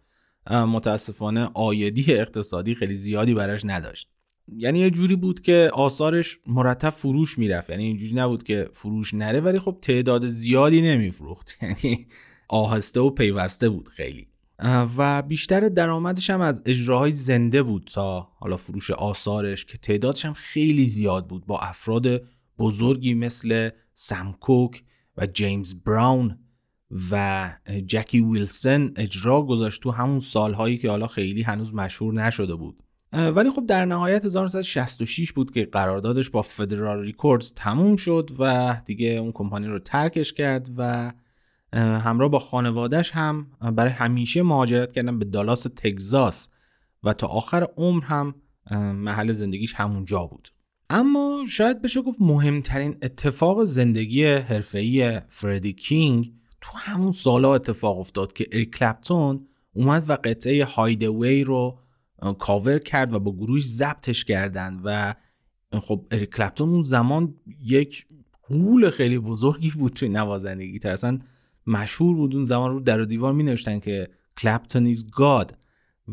متاسفانه 0.51 1.49
آیدی 1.53 2.13
اقتصادی 2.13 2.75
خیلی 2.75 2.95
زیادی 2.95 3.33
براش 3.33 3.61
نداشت. 3.65 4.09
یعنی 4.57 4.79
یه 4.79 4.89
جوری 4.89 5.15
بود 5.15 5.41
که 5.41 5.69
آثارش 5.73 6.37
مرتب 6.47 6.89
فروش 6.89 7.37
می‌رفت. 7.37 7.69
یعنی 7.69 7.83
اینجوری 7.83 8.13
نبود 8.13 8.43
که 8.43 8.69
فروش 8.73 9.13
نره 9.13 9.39
ولی 9.39 9.59
خب 9.59 9.77
تعداد 9.81 10.27
زیادی 10.27 10.81
نمیفروخت. 10.81 11.57
یعنی 11.61 12.07
آهسته 12.47 12.99
و 12.99 13.09
پیوسته 13.09 13.69
بود 13.69 13.89
خیلی. 13.89 14.27
و 14.97 15.21
بیشتر 15.21 15.69
درآمدش 15.69 16.29
هم 16.29 16.41
از 16.41 16.61
اجراهای 16.65 17.11
زنده 17.11 17.63
بود 17.63 17.91
تا 17.93 18.27
حالا 18.35 18.57
فروش 18.57 18.91
آثارش 18.91 19.65
که 19.65 19.77
تعدادش 19.77 20.25
هم 20.25 20.33
خیلی 20.33 20.85
زیاد 20.85 21.27
بود 21.27 21.45
با 21.45 21.59
افراد 21.59 22.21
بزرگی 22.59 23.13
مثل 23.13 23.69
سمکوک 23.93 24.83
و 25.17 25.25
جیمز 25.25 25.75
براون 25.75 26.39
و 27.11 27.49
جکی 27.85 28.21
ویلسن 28.21 28.93
اجرا 28.95 29.41
گذاشت 29.41 29.81
تو 29.81 29.91
همون 29.91 30.19
سالهایی 30.19 30.77
که 30.77 30.89
حالا 30.89 31.07
خیلی 31.07 31.41
هنوز 31.41 31.73
مشهور 31.73 32.13
نشده 32.13 32.55
بود. 32.55 32.83
ولی 33.13 33.51
خب 33.51 33.65
در 33.65 33.85
نهایت 33.85 34.25
1966 34.25 35.31
بود 35.31 35.51
که 35.51 35.65
قراردادش 35.65 36.29
با 36.29 36.41
فدرال 36.41 36.99
ریکوردز 36.99 37.53
تموم 37.53 37.95
شد 37.95 38.29
و 38.39 38.75
دیگه 38.85 39.09
اون 39.09 39.31
کمپانی 39.31 39.67
رو 39.67 39.79
ترکش 39.79 40.33
کرد 40.33 40.69
و 40.77 41.13
همراه 41.73 42.29
با 42.29 42.39
خانوادهش 42.39 43.11
هم 43.11 43.47
برای 43.61 43.91
همیشه 43.91 44.43
مهاجرت 44.43 44.93
کردن 44.93 45.19
به 45.19 45.25
دالاس 45.25 45.63
تگزاس 45.63 46.49
و 47.03 47.13
تا 47.13 47.27
آخر 47.27 47.67
عمر 47.77 48.03
هم 48.03 48.35
محل 48.95 49.31
زندگیش 49.31 49.73
همونجا 49.73 50.25
بود. 50.25 50.49
اما 50.89 51.45
شاید 51.49 51.81
بشه 51.81 52.01
گفت 52.01 52.21
مهمترین 52.21 52.97
اتفاق 53.01 53.63
زندگی 53.63 54.25
حرفه‌ای 54.25 55.19
فردی 55.27 55.73
کینگ 55.73 56.33
تو 56.61 56.77
همون 56.77 57.11
سالا 57.11 57.55
اتفاق 57.55 57.99
افتاد 57.99 58.33
که 58.33 58.47
اریک 58.51 58.75
کلپتون 58.75 59.47
اومد 59.73 60.09
و 60.09 60.13
قطعه 60.23 60.65
Hide 60.65 61.04
Away 61.04 61.43
رو 61.43 61.79
کاور 62.39 62.79
کرد 62.79 63.13
و 63.13 63.19
با 63.19 63.35
گروهش 63.35 63.65
ضبطش 63.65 64.25
کردن 64.25 64.81
و 64.83 65.13
خب 65.79 66.05
اریک 66.11 66.29
کلپتون 66.29 66.69
اون 66.69 66.83
زمان 66.83 67.35
یک 67.65 68.05
غول 68.49 68.89
خیلی 68.89 69.19
بزرگی 69.19 69.71
بود 69.71 69.93
توی 69.93 70.09
نوازندگی. 70.09 70.79
تر 70.79 70.89
اصلا 70.89 71.19
مشهور 71.67 72.15
بود 72.15 72.35
اون 72.35 72.45
زمان 72.45 72.71
رو 72.71 72.79
در 72.79 73.01
دیوار 73.01 73.33
می 73.33 73.43
نوشتن 73.43 73.79
که 73.79 74.09
Clapton 74.37 74.85
is 74.85 75.11
God 75.11 75.57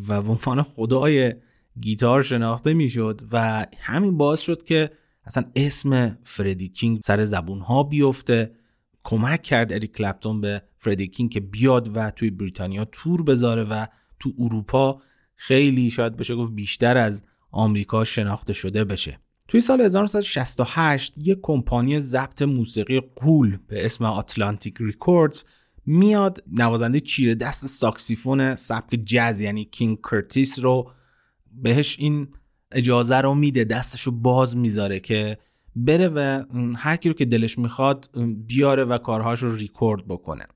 و 0.08 0.22
به 0.22 0.62
خدای 0.62 1.34
گیتار 1.80 2.22
شناخته 2.22 2.74
می‌شد 2.74 3.20
و 3.32 3.66
همین 3.78 4.16
باعث 4.16 4.40
شد 4.40 4.64
که 4.64 4.90
اصلا 5.24 5.44
اسم 5.56 6.18
فردی 6.24 6.68
کینگ 6.68 7.00
سر 7.00 7.24
زبون 7.24 7.60
ها 7.60 7.82
بیفته. 7.82 8.54
کمک 9.04 9.42
کرد 9.42 9.72
اریک 9.72 9.96
کلپتون 9.96 10.40
به 10.40 10.62
فردی 10.78 11.08
کینگ 11.08 11.30
که 11.30 11.40
بیاد 11.40 11.96
و 11.96 12.10
توی 12.10 12.30
بریتانیا 12.30 12.84
تور 12.84 13.22
بذاره 13.22 13.64
و 13.64 13.86
تو 14.18 14.32
اروپا 14.38 15.02
خیلی 15.34 15.90
شاید 15.90 16.16
بشه 16.16 16.34
گفت 16.34 16.52
بیشتر 16.52 16.96
از 16.96 17.22
آمریکا 17.50 18.04
شناخته 18.04 18.52
شده 18.52 18.84
بشه. 18.84 19.20
توی 19.48 19.60
سال 19.60 19.80
1968 19.80 21.14
یک 21.18 21.38
کمپانی 21.42 22.00
ضبط 22.00 22.42
موسیقی 22.42 23.00
غول 23.00 23.58
به 23.68 23.86
اسم 23.86 24.04
Atlantic 24.04 24.74
Records 24.80 25.44
میاد 25.86 26.44
نوازنده 26.58 27.00
چیره 27.00 27.34
دست 27.34 27.66
ساکسیفون 27.66 28.54
سبک 28.54 28.94
جز 28.94 29.40
یعنی 29.40 29.64
کینگ 29.64 29.98
کرتیس 30.10 30.58
رو 30.58 30.90
بهش 31.62 31.96
این 31.98 32.28
اجازه 32.72 33.16
رو 33.16 33.34
میده 33.34 33.64
دستش 33.64 34.02
رو 34.02 34.12
باز 34.12 34.56
می‌ذاره 34.56 35.00
که 35.00 35.38
بره 35.76 36.08
و 36.08 36.44
هر 36.76 36.96
کی 36.96 37.08
رو 37.08 37.14
که 37.14 37.24
دلش 37.24 37.58
می‌خواد 37.58 38.10
بیاره 38.46 38.84
و 38.84 38.98
کارهاش 38.98 39.42
رو 39.42 39.54
ریکورد 39.54 40.06
بکنه. 40.08 40.46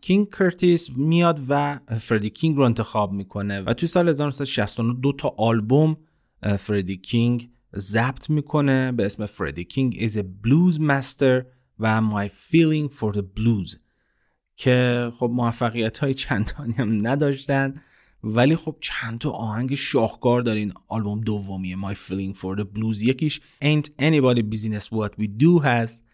کینگ 0.00 0.34
کرتیس 0.34 0.90
میاد 0.96 1.40
و 1.48 1.80
فردی 1.98 2.30
کینگ 2.30 2.56
رو 2.56 2.62
انتخاب 2.62 3.12
می‌کنه 3.12 3.60
و 3.60 3.74
توی 3.74 3.88
سال 3.88 4.08
1969 4.08 4.94
دو 5.00 5.12
تا 5.12 5.34
آلبوم 5.38 5.96
فردی 6.58 6.96
کینگ 6.96 7.50
ضبط 7.76 8.30
می‌کنه 8.30 8.92
به 8.92 9.06
اسم 9.06 9.26
فردی 9.26 9.64
کینگ 9.64 10.08
is 10.08 10.12
a 10.12 10.22
blues 10.22 10.78
master 10.78 11.44
و 11.78 12.00
My 12.00 12.28
feeling 12.28 12.92
for 12.98 13.12
the 13.12 13.22
blues 13.40 13.76
که 14.56 15.08
خب 15.18 15.30
موفقیت 15.32 15.98
های 15.98 16.14
چندانی 16.14 16.72
هم 16.72 17.06
نداشتن. 17.06 17.74
ولی 18.24 18.56
خب 18.56 18.76
چند 18.80 19.18
تا 19.18 19.30
آهنگ 19.30 19.74
شاهکار 19.74 20.42
داره 20.42 20.60
این 20.60 20.72
آلبوم 20.88 21.20
دومیه 21.20 21.76
My 21.76 21.94
Feeling 21.94 22.36
for 22.38 22.58
the 22.58 22.64
Blues. 22.64 23.02
یکیش 23.02 23.40
Ain't 23.64 23.86
Anybody 24.00 24.42
Business 24.54 24.84
What 24.84 25.10
We 25.20 25.42
Do 25.42 25.64
هست 25.64 26.06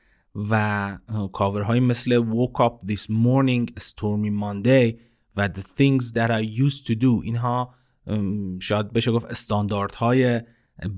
و 0.51 0.99
کاورهای 1.33 1.81
مثل 1.81 2.25
Woke 2.25 2.61
Up 2.61 2.93
This 2.93 3.03
Morning 3.03 3.83
Stormy 3.83 4.33
Monday 4.43 4.95
و 5.37 5.49
The 5.49 5.61
Things 5.61 6.05
That 6.15 6.31
I 6.31 6.59
Used 6.59 6.87
To 6.87 6.95
Do. 7.01 7.23
اینها 7.23 7.75
شاید 8.61 8.93
بشه 8.93 9.13
گفت 9.13 9.27
استانداردهای 9.27 10.41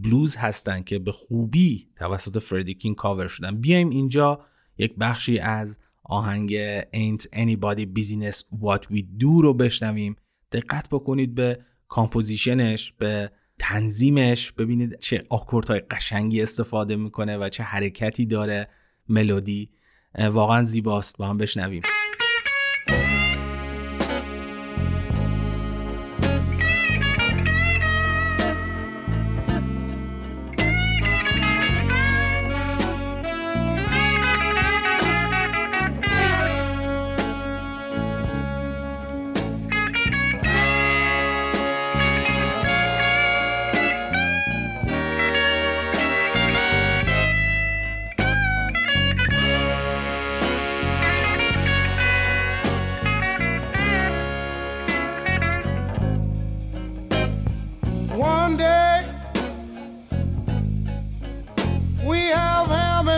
بلوز 0.02 0.36
هستن 0.36 0.82
که 0.82 0.98
به 0.98 1.12
خوبی 1.12 1.88
توسط 1.96 2.38
فردی 2.38 2.74
کینگ 2.74 2.96
کاور 2.96 3.26
شدن. 3.26 3.60
بیایم 3.60 3.90
اینجا 3.90 4.40
یک 4.78 4.94
بخشی 5.00 5.38
از 5.38 5.78
آهنگ 6.04 6.82
Ain't 6.82 7.22
Nobody's 7.22 7.86
Business 7.98 8.36
What 8.62 8.80
We 8.92 9.00
Do 9.20 9.42
رو 9.42 9.54
بشنویم. 9.54 10.16
دقت 10.52 10.88
بکنید 10.88 11.34
به 11.34 11.58
composition 11.88 12.76
ش 12.76 12.92
به 12.92 13.30
تنظیمش 13.58 14.52
ببینید 14.52 14.98
چه 14.98 15.20
های 15.68 15.80
قشنگی 15.80 16.42
استفاده 16.42 16.96
می‌کنه 16.96 17.36
و 17.36 17.48
چه 17.48 17.62
حرکتی 17.62 18.26
داره 18.26 18.68
ملودی. 19.08 19.70
واقعا 20.18 20.62
زیباست. 20.62 21.18
با 21.18 21.26
هم 21.26 21.38
بشنویم. 21.38 21.82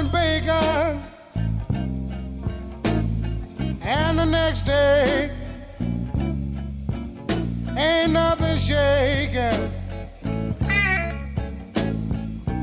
and 0.06 0.12
bacon. 0.12 1.02
And 3.82 4.18
the 4.18 4.24
next 4.24 4.62
day, 4.62 5.30
ain't 7.76 8.12
nothing 8.12 8.56
shaking. 8.58 9.72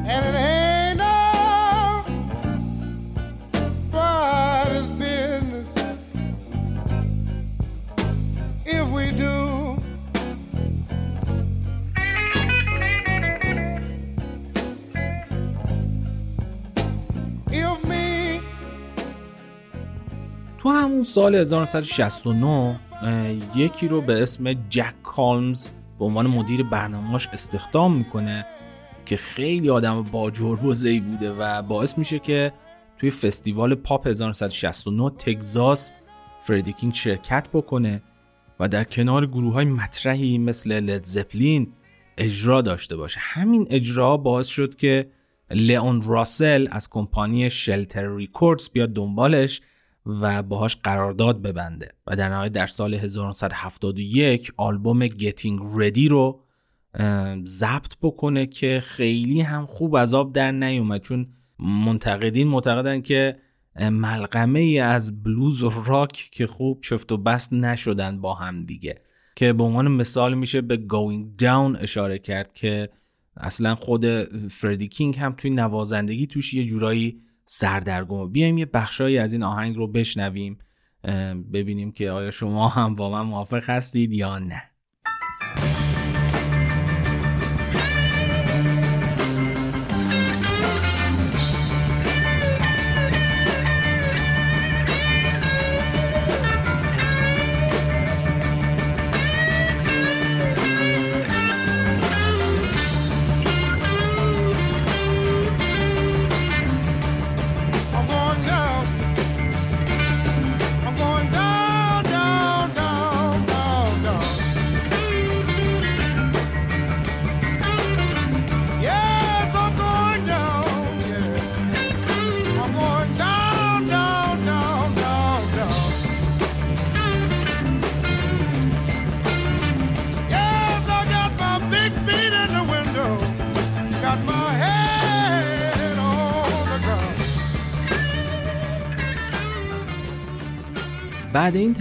And 0.06 0.25
it 0.25 0.36
ain't 0.36 0.62
سال 21.01 21.36
1969 21.36 22.79
یکی 23.56 23.88
رو 23.88 24.01
به 24.01 24.21
اسم 24.21 24.53
جک 24.53 24.93
کالمز 25.03 25.67
به 25.99 26.06
عنوان 26.06 26.27
مدیر 26.27 26.63
برنامهاش 26.63 27.27
استخدام 27.27 27.95
می‌کنه 27.95 28.45
که 29.06 29.17
خیلی 29.17 29.69
آدم 29.69 30.03
با 30.03 30.29
بوده 30.29 31.32
و 31.32 31.62
باعث 31.62 31.97
میشه 31.97 32.19
که 32.19 32.53
توی 32.97 33.12
فستیوال 33.12 33.75
پاپ 33.75 34.08
1969 34.08 35.10
تگزاس 35.10 35.91
فردی 36.41 36.73
کینگ 36.73 36.93
شرکت 36.93 37.47
بکنه 37.53 38.01
و 38.60 38.67
در 38.67 38.84
کنار 38.84 39.25
گروه 39.25 39.53
های 39.53 39.65
مطرحی 39.65 40.38
مثل 40.38 40.79
لد 40.79 41.03
زپلین 41.03 41.73
اجرا 42.17 42.62
داشته 42.62 42.95
باشه. 42.95 43.19
همین 43.19 43.67
اجرا 43.69 44.17
باعث 44.17 44.47
شد 44.47 44.75
که 44.75 45.10
لئون 45.51 46.01
راسل 46.01 46.67
از 46.71 46.89
کمپانی 46.89 47.49
Shelter 47.49 48.15
Records 48.15 48.69
بیاد 48.69 48.89
دنبالش 48.89 49.62
و 50.05 50.43
باهاش 50.43 50.75
قرارداد 50.75 51.41
ببنده 51.41 51.91
و 52.07 52.15
در 52.15 52.29
نهایت 52.29 52.51
در 52.51 52.67
سال 52.67 52.93
1971 52.93 54.53
آلبوم 54.57 55.07
Getting 55.07 55.77
Ready 55.77 56.09
رو 56.09 56.39
ضبط 57.45 57.93
بکنه 58.01 58.45
که 58.45 58.83
خیلی 58.85 59.41
هم 59.41 59.65
خوب 59.65 59.95
از 59.95 60.13
آب 60.13 60.33
در 60.33 60.51
نیومد. 60.51 61.01
چون 61.01 61.27
منتقدین 61.59 62.47
معتقدن 62.47 63.01
که 63.01 63.37
ملغمه 63.79 64.59
ای 64.59 64.79
از 64.79 65.23
بلوز 65.23 65.63
و 65.63 65.71
راک 65.85 66.29
که 66.31 66.47
خوب 66.47 66.81
چفت 66.81 67.11
و 67.11 67.17
بست 67.17 67.53
نشدن 67.53 68.21
با 68.21 68.33
هم 68.33 68.61
دیگه. 68.61 68.95
که 69.35 69.53
به 69.53 69.63
عنوان 69.63 69.87
مثال 69.87 70.33
میشه 70.33 70.61
به 70.61 70.87
Going 70.89 71.41
Down 71.43 71.81
اشاره 71.81 72.19
کرد 72.19 72.53
که 72.53 72.89
اصلا 73.37 73.75
خود 73.75 74.05
فردی 74.47 74.87
کینگ 74.87 75.17
هم 75.17 75.33
توی 75.37 75.51
نوازندگی 75.51 76.27
توش 76.27 76.53
یه 76.53 76.63
جورایی 76.63 77.21
سردرگم 77.45 78.32
بیایم 78.32 78.58
یه 78.58 78.65
بخشایی 78.65 79.17
از 79.17 79.34
این 79.34 79.43
آهنگ 79.43 79.75
رو 79.75 79.88
بشنویم 79.88 80.58
ببینیم 81.53 81.91
که 81.91 82.12
آیا 82.12 82.32
شما 82.32 82.69
هم 82.69 82.93
با 82.93 83.10
من 83.10 83.21
موافق 83.21 83.69
هستید 83.69 84.13
یا 84.13 84.39
نه. 84.39 84.72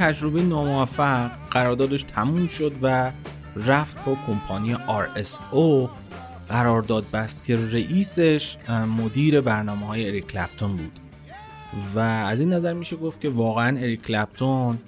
تجربه 0.03 0.43
ناموفق 0.43 1.31
قراردادش 1.51 2.03
تموم 2.03 2.49
شد 2.49 2.73
و 2.83 3.13
رفت 3.57 4.05
با 4.05 4.17
کمپانی 4.27 4.75
RSO 4.75 5.89
قرارداد 6.49 7.05
بست 7.13 7.45
که 7.45 7.57
رئیسش 7.57 8.57
مدیر 8.99 9.41
برنامه 9.41 9.87
های 9.87 10.09
اریک 10.09 10.27
کلپتون 10.27 10.77
بود. 10.77 11.01
و 11.95 11.99
از 11.99 12.41
این 12.41 12.53
نظر 12.53 12.73
میشه 12.73 12.97
گفت 12.97 13.21
که 13.21 13.29
واقعا 13.29 13.79
اریک 13.79 14.03
کلپتون 14.03 14.79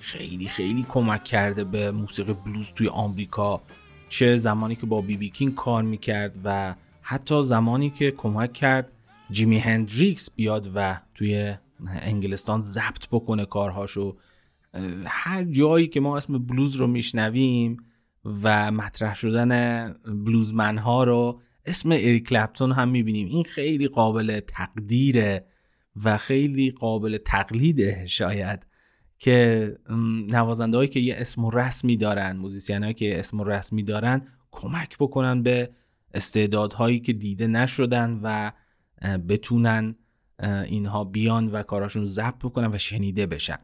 خیلی 0.00 0.48
خیلی 0.48 0.86
کمک 0.88 1.24
کرده 1.24 1.64
به 1.64 1.90
موسیقی 1.90 2.32
بلوز 2.32 2.72
توی 2.72 2.88
آمریکا. 2.88 3.60
چه 4.08 4.36
زمانی 4.36 4.76
که 4.76 4.86
با 4.86 5.00
بی 5.00 5.16
بی 5.16 5.30
کینگ 5.30 5.54
کار 5.54 5.82
می‌کرد 5.82 6.36
و 6.44 6.74
حتی 7.02 7.44
زمانی 7.44 7.90
که 7.90 8.10
کمک 8.10 8.52
کرد 8.52 8.88
جیمی 9.30 9.58
هندریکس 9.58 10.30
بیاد 10.30 10.70
و 10.74 10.96
توی 11.14 11.54
انگلستان 12.02 12.62
ضبط 12.62 13.06
بکنه 13.12 13.44
کارهاشو. 13.44 14.16
هر 15.06 15.44
جایی 15.44 15.88
که 15.88 16.00
ما 16.00 16.16
اسم 16.16 16.38
بلوز 16.38 16.76
رو 16.76 16.86
میشنویم 16.86 17.76
و 18.24 18.70
مطرح 18.70 19.14
شدن 19.14 19.92
بلوزمن 19.92 20.78
ها 20.78 21.04
رو 21.04 21.40
اسم 21.66 21.90
اریک 21.90 22.28
کلپتون 22.28 22.72
هم 22.72 22.88
می‌بینیم. 22.88 23.28
این 23.28 23.44
خیلی 23.44 23.88
قابل 23.88 24.40
تقدیره 24.40 25.46
و 26.04 26.18
خیلی 26.18 26.70
قابل 26.70 27.18
تقلیده 27.18 28.06
شاید 28.06 28.66
که 29.18 29.78
نوازنده 30.28 30.76
هایی 30.76 30.88
که 30.88 31.00
یه 31.00 31.14
اسم 31.18 31.46
رسمی 31.46 31.96
دارن 31.96 32.36
موزیسین 32.36 32.82
هایی 32.82 32.94
که 32.94 33.18
اسم 33.18 33.42
رسمی 33.42 33.82
دارن 33.82 34.28
کمک 34.50 34.96
بکنن 34.98 35.42
به 35.42 35.70
استعدادهایی 36.14 37.00
که 37.00 37.12
دیده 37.12 37.46
نشدن 37.46 38.20
و 38.22 38.52
بتونن 39.28 39.94
اینها 40.66 41.04
بیان 41.04 41.48
و 41.48 41.62
کاراشون 41.62 42.06
ضبط 42.06 42.38
بکنن 42.38 42.66
و 42.66 42.78
شنیده 42.78 43.26
بشن. 43.26 43.58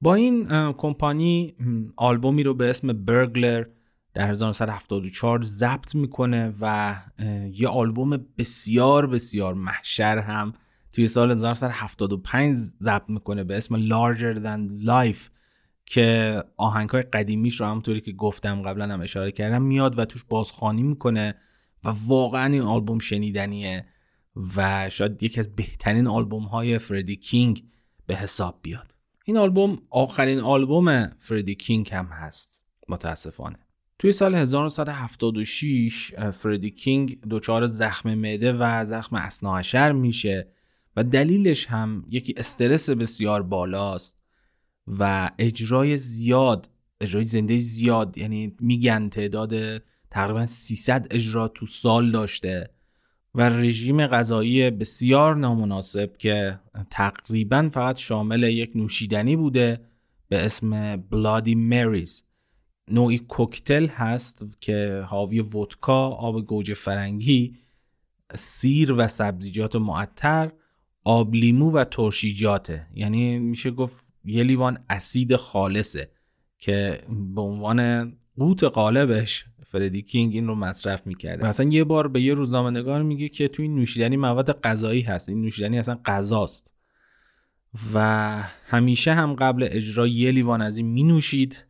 با 0.00 0.14
این 0.14 0.46
کمپانی 0.72 1.54
آلبومی 1.96 2.42
رو 2.42 2.54
به 2.54 2.70
اسم 2.70 2.92
برگلر 2.92 3.64
در 4.14 4.30
1974 4.30 5.42
ضبط 5.42 5.94
می‌کنه 5.94 6.54
و 6.60 6.96
یه 7.52 7.68
آلبوم 7.68 8.26
بسیار 8.38 9.06
بسیار 9.06 9.54
محشر 9.54 10.18
هم 10.18 10.52
توی 10.92 11.08
سال 11.08 11.30
1975 11.30 12.56
ضبط 12.56 13.08
می‌کنه 13.08 13.44
به 13.44 13.56
اسم 13.56 13.88
Larger 13.88 14.36
Than 14.36 14.86
Life 14.86 15.30
که 15.86 16.42
آهنگ 16.56 16.88
های 16.88 17.02
قدیمیش 17.02 17.60
رو 17.60 17.66
همونطوری 17.66 18.00
که 18.00 18.12
گفتم 18.12 18.62
قبلا 18.62 18.84
هم 18.84 19.00
اشاره 19.00 19.32
کردم 19.32 19.62
میاد 19.62 19.98
و 19.98 20.04
توش 20.04 20.24
بازخوانی 20.24 20.82
می‌کنه 20.82 21.34
و 21.84 21.88
واقعا 22.06 22.52
این 22.52 22.62
آلبوم 22.62 22.98
شنیدنیه 22.98 23.86
و 24.56 24.90
شاید 24.90 25.22
یکی 25.22 25.40
از 25.40 25.56
بهترین 25.56 26.06
آلبوم 26.06 26.44
های 26.44 26.78
فردی 26.78 27.16
کینگ 27.16 27.64
به 28.06 28.16
حساب 28.16 28.58
بیاد. 28.62 28.97
این 29.28 29.36
آلبوم 29.36 29.78
آخرین 29.90 30.40
آلبوم 30.40 31.06
فردی 31.18 31.54
کینگ 31.54 31.90
هم 31.92 32.06
هست 32.06 32.62
متاسفانه. 32.88 33.58
توی 33.98 34.12
سال 34.12 34.34
1976 34.34 36.14
فردی 36.32 36.70
کینگ 36.70 37.20
دچار 37.30 37.66
زخم 37.66 38.14
معده 38.14 38.52
و 38.52 38.84
زخم 38.84 39.16
اسناعشر 39.16 39.92
میشه 39.92 40.48
و 40.96 41.04
دلیلش 41.04 41.66
هم 41.66 42.04
یکی 42.08 42.34
استرس 42.36 42.90
بسیار 42.90 43.42
بالاست 43.42 44.18
و 44.98 45.30
اجرای 45.38 45.96
زیاد 45.96 46.70
اجرای 47.00 47.26
زنده 47.26 47.58
زیاد 47.58 48.18
یعنی 48.18 48.56
میگن 48.60 49.08
تعداد 49.08 49.82
تقریبا 50.10 50.46
300 50.46 51.06
اجرا 51.10 51.48
تو 51.48 51.66
سال 51.66 52.10
داشته. 52.12 52.70
و 53.38 53.40
رژیم 53.40 54.06
غذایی 54.06 54.70
بسیار 54.70 55.36
نامناسب 55.36 56.16
که 56.16 56.60
تقریبا 56.90 57.70
فقط 57.72 57.98
شامل 57.98 58.42
یک 58.42 58.70
نوشیدنی 58.74 59.36
بوده 59.36 59.80
به 60.28 60.44
اسم 60.44 60.96
بلادی 60.96 61.54
مریز 61.54 62.24
نوعی 62.90 63.18
کوکتل 63.18 63.86
هست 63.86 64.46
که 64.60 65.04
حاوی 65.06 65.40
ودکا، 65.40 66.08
آب 66.08 66.46
گوجه 66.46 66.74
فرنگی، 66.74 67.56
سیر 68.34 68.92
و 68.92 69.08
سبزیجات 69.08 69.76
معطر، 69.76 70.52
آب 71.04 71.34
لیمو 71.34 71.70
و 71.70 71.84
ترشیجاته. 71.84 72.86
یعنی 72.94 73.38
میشه 73.38 73.70
گفت 73.70 74.06
یه 74.24 74.42
لیوان 74.42 74.78
اسید 74.90 75.36
خالصه 75.36 76.10
که 76.58 77.02
به 77.34 77.40
عنوان 77.40 78.12
قوت 78.38 78.64
قالبش 78.64 79.44
فردی 79.68 80.02
کینگ 80.02 80.34
این 80.34 80.46
رو 80.46 80.54
مصرف 80.54 81.06
می‌کرده. 81.06 81.48
مثلا 81.48 81.68
یه 81.68 81.84
بار 81.84 82.08
به 82.08 82.20
یه 82.20 82.34
روزنامه 82.34 82.70
نگار 82.70 83.02
میگه 83.02 83.28
که 83.28 83.48
توی 83.48 83.64
این 83.64 83.74
نوشیدنی 83.74 84.16
مواد 84.16 84.60
غذایی 84.60 85.02
هست 85.02 85.28
این 85.28 85.42
نوشیدنی 85.42 85.78
اصلا 85.78 85.98
غذاست. 86.04 86.74
و 87.94 87.98
همیشه 88.66 89.14
هم 89.14 89.34
قبل 89.34 89.68
اجرا 89.70 90.06
یه 90.06 90.30
لیوان 90.30 90.62
از 90.62 90.76
این 90.76 90.86
می 90.86 91.02
نوشید 91.02 91.64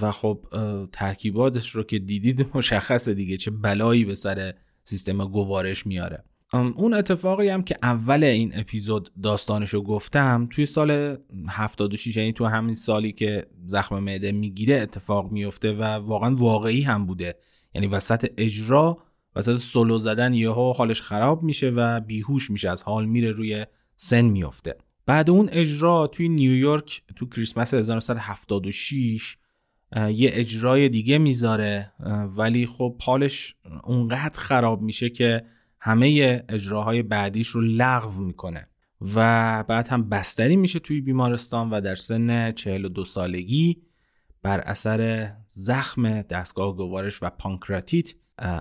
و 0.00 0.10
خب 0.10 0.46
ترکیباتش 0.92 1.70
رو 1.70 1.82
که 1.82 1.98
دیدید 1.98 2.46
مشخصه 2.54 3.14
دیگه 3.14 3.36
چه 3.36 3.50
بلایی 3.50 4.04
به 4.04 4.14
سر 4.14 4.54
سیستم 4.84 5.24
گوارش 5.24 5.86
میاره. 5.86 6.24
اون 6.52 6.94
اتفاقی 6.94 7.48
هم 7.48 7.62
که 7.62 7.76
اول 7.82 8.24
این 8.24 8.52
اپیزود 8.54 9.10
داستانشو 9.22 9.82
گفتم 9.82 10.48
توی 10.50 10.66
سال 10.66 11.18
76 11.48 12.16
یعنی 12.16 12.32
تو 12.32 12.46
همین 12.46 12.74
سالی 12.74 13.12
که 13.12 13.46
زخم 13.66 13.98
معده 13.98 14.32
می‌گیره 14.32 14.76
اتفاق 14.76 15.32
میفته 15.32 15.72
و 15.72 15.82
واقعا 15.82 16.34
واقعی 16.34 16.82
هم 16.82 17.06
بوده. 17.06 17.34
یعنی 17.74 17.86
وسط 17.86 18.32
اجرا 18.36 18.98
وسط 19.36 19.56
سولو 19.56 19.98
زدن 19.98 20.34
یهو 20.34 20.72
حالش 20.72 21.02
خراب 21.02 21.42
میشه 21.42 21.70
و 21.70 22.00
بیهوش 22.00 22.50
میشه 22.50 22.70
از 22.70 22.82
حال 22.82 23.04
میره 23.04 23.30
روی 23.30 23.66
سن 23.96 24.24
میفته 24.24 24.76
بعد 25.06 25.30
اون 25.30 25.48
اجرا 25.52 26.06
توی 26.06 26.28
نیویورک 26.28 27.02
تو 27.16 27.28
کریسمس 27.28 27.74
1976 27.74 29.36
یه 29.96 30.30
اجرای 30.32 30.88
دیگه 30.88 31.18
می‌ذاره 31.18 31.92
ولی 32.36 32.66
خب 32.66 32.96
حالش 33.02 33.56
اونقدر 33.84 34.40
خراب 34.40 34.82
میشه 34.82 35.10
که 35.10 35.44
همه 35.84 36.42
اجراهای 36.48 37.02
بعدیش 37.02 37.48
رو 37.48 37.60
لغو 37.60 38.20
می‌کنه. 38.20 38.68
و 39.14 39.62
بعد 39.68 39.88
هم 39.88 40.08
بستری 40.08 40.56
میشه 40.56 40.78
توی 40.78 41.00
بیمارستان 41.00 41.70
و 41.70 41.80
در 41.80 41.94
سن 41.94 42.52
42 42.52 43.04
سالگی 43.04 43.82
بر 44.42 44.60
اثر 44.60 45.32
زخم 45.48 46.22
دستگاه 46.22 46.76
گوارش 46.76 47.22
و 47.22 47.30
پانکراتیت 47.30 48.14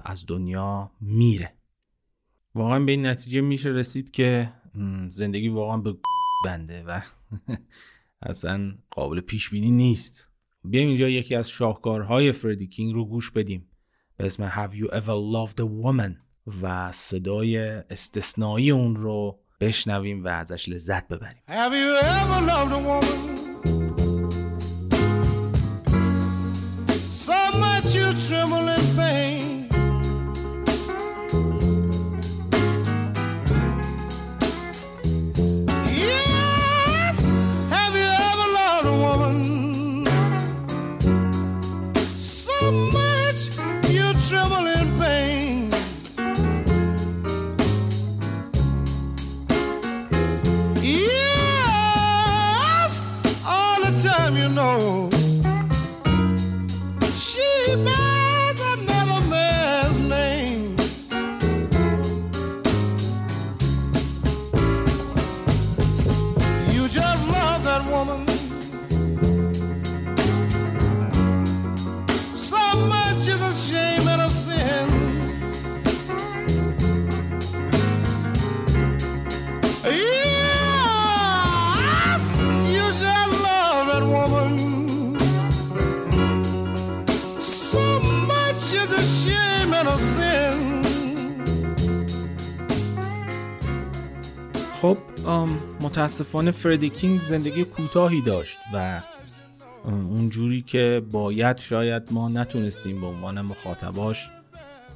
از 0.06 0.26
دنیا 0.28 0.92
میره. 1.02 1.54
واقعا 2.56 2.80
به 2.80 2.92
این 2.92 3.06
نتیجه 3.06 3.42
میشه 3.42 3.70
رسید 3.70 4.12
که 4.12 4.54
زندگی 5.08 5.48
واقعا 5.48 5.78
به 5.78 5.98
بنده 6.46 6.84
و 6.84 7.02
اصلا 8.22 8.76
قابل 8.92 9.22
پیش 9.22 9.50
بینی 9.50 9.72
نیست. 9.72 10.30
بیایم 10.64 10.88
اینجا 10.88 11.10
یکی 11.10 11.36
از 11.36 11.50
شاهکارهای 11.50 12.32
فردی 12.32 12.68
کینگ 12.68 12.94
رو 12.94 13.06
گوش 13.06 13.32
بدیم. 13.32 13.70
به 14.18 14.26
اسم 14.26 14.50
Have 14.50 14.74
You 14.74 14.88
Ever 14.88 15.18
Loved 15.36 15.60
a 15.60 15.66
Woman? 15.66 16.23
و 16.62 16.92
صدای 16.92 17.58
استثنایی 17.90 18.72
اون 18.72 18.96
رو 18.96 19.40
بشنویم 19.62 20.24
و 20.24 20.28
ازش 20.28 20.70
لذت 20.70 21.08
ببریم 21.08 21.44
Have 21.48 21.74
you 21.74 21.98
ever 21.98 22.42
loved 22.42 22.72
a 22.72 22.88
woman? 22.88 23.43
متاسفانه 96.04 96.52
فردی 96.52 96.90
کینگ 96.90 97.22
زندگی 97.22 97.64
کوتاهی 97.64 98.22
داشت 98.22 98.58
و 98.74 99.02
اونجوری 99.86 100.62
که 100.62 101.02
باید 101.12 101.58
شاید 101.58 102.04
ما 102.12 102.30
نتونستیم 102.30 103.02
به 103.02 103.08
عنوان 103.08 103.42
مخاطباش 103.42 104.30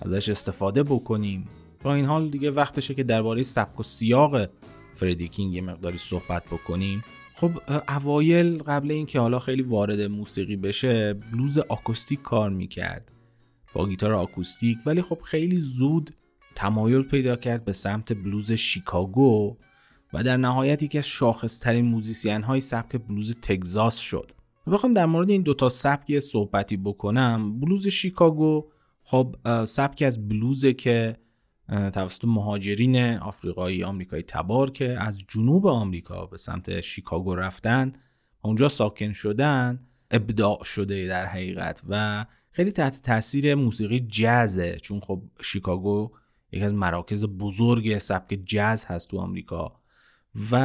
ازش 0.02 0.30
استفاده 0.30 0.84
بکنیم. 0.84 1.48
با 1.84 1.94
این 1.94 2.06
حال 2.06 2.30
دیگه 2.30 2.52
وقتشه 2.52 2.94
که 2.94 3.04
درباره 3.04 3.44
سبک 3.44 3.80
و 3.80 3.84
سیاق 3.84 4.50
فردی 4.96 5.28
کینگ 5.28 5.56
یه 5.56 5.62
مقداری 5.62 5.98
صحبت 5.98 6.46
بکنیم. 6.46 7.04
خب 7.36 7.52
اوایل 7.90 8.58
قبل 8.58 8.92
اینکه 8.92 9.20
حالا 9.20 9.40
خیلی 9.40 9.64
وارد 9.64 10.02
موسیقی 10.02 10.56
بشه 10.56 11.14
بلوز 11.14 11.58
آکوستیک 11.58 12.22
کار 12.22 12.50
می‌کرد. 12.50 13.12
با 13.74 13.88
گیتار 13.88 14.14
آکوستیک 14.14 14.78
ولی 14.86 15.02
خب 15.02 15.20
خیلی 15.24 15.62
زود 15.62 16.10
تمایل 16.56 17.02
پیدا 17.02 17.36
کرد 17.36 17.66
به 17.66 17.74
سمت 17.74 18.14
بلوز 18.14 18.52
شیکاگو. 18.52 19.58
و 20.14 20.24
در 20.24 20.38
نهایت 20.38 20.84
یکی 20.84 20.98
از 20.98 21.08
شاخصترین 21.08 21.86
موزیسین 21.86 22.44
های 22.44 22.60
سبک 22.60 22.98
بلوز 23.08 23.36
تگزاس 23.42 23.98
شد. 23.98 24.32
بخوام 24.72 24.94
در 24.94 25.06
مورد 25.06 25.30
این 25.30 25.42
دوتا 25.42 25.70
سبک 25.70 26.20
صحبتی 26.20 26.78
بکنم. 26.78 27.60
بلوز 27.60 27.88
شیکاگو 27.88 28.70
خب 29.04 29.36
سبکی 29.66 30.06
از 30.06 30.28
بلوزه 30.30 30.74
که 30.74 31.18
توسط 31.70 32.26
مهاجرین 32.26 33.18
آفریقایی 33.18 33.84
آمریکایی 33.84 34.24
تبار 34.24 34.72
که 34.72 35.00
از 35.00 35.20
جنوب 35.28 35.68
آمریکا 35.68 36.26
به 36.26 36.38
سمت 36.38 36.82
شیکاگو 36.82 37.36
رفتن 37.36 37.94
اونجا 38.42 38.70
ساکن 38.70 39.14
شدن 39.14 39.88
ابداع 40.12 40.64
شده 40.64 41.08
در 41.08 41.26
حقیقت 41.26 41.82
و 41.90 42.26
خیلی 42.52 42.72
تحت 42.72 43.02
تاثیر 43.02 43.56
موسیقی 43.56 44.00
جزه 44.00 44.78
چون 44.82 45.00
خب 45.00 45.22
شیکاگو 45.42 46.12
یکی 46.52 46.66
از 46.66 46.74
مراکز 46.74 47.26
بزرگ 47.26 47.98
سبک 47.98 48.40
جز 48.46 48.86
هست 48.86 49.10
تو 49.10 49.20
آمریکا. 49.20 49.80
و 50.52 50.56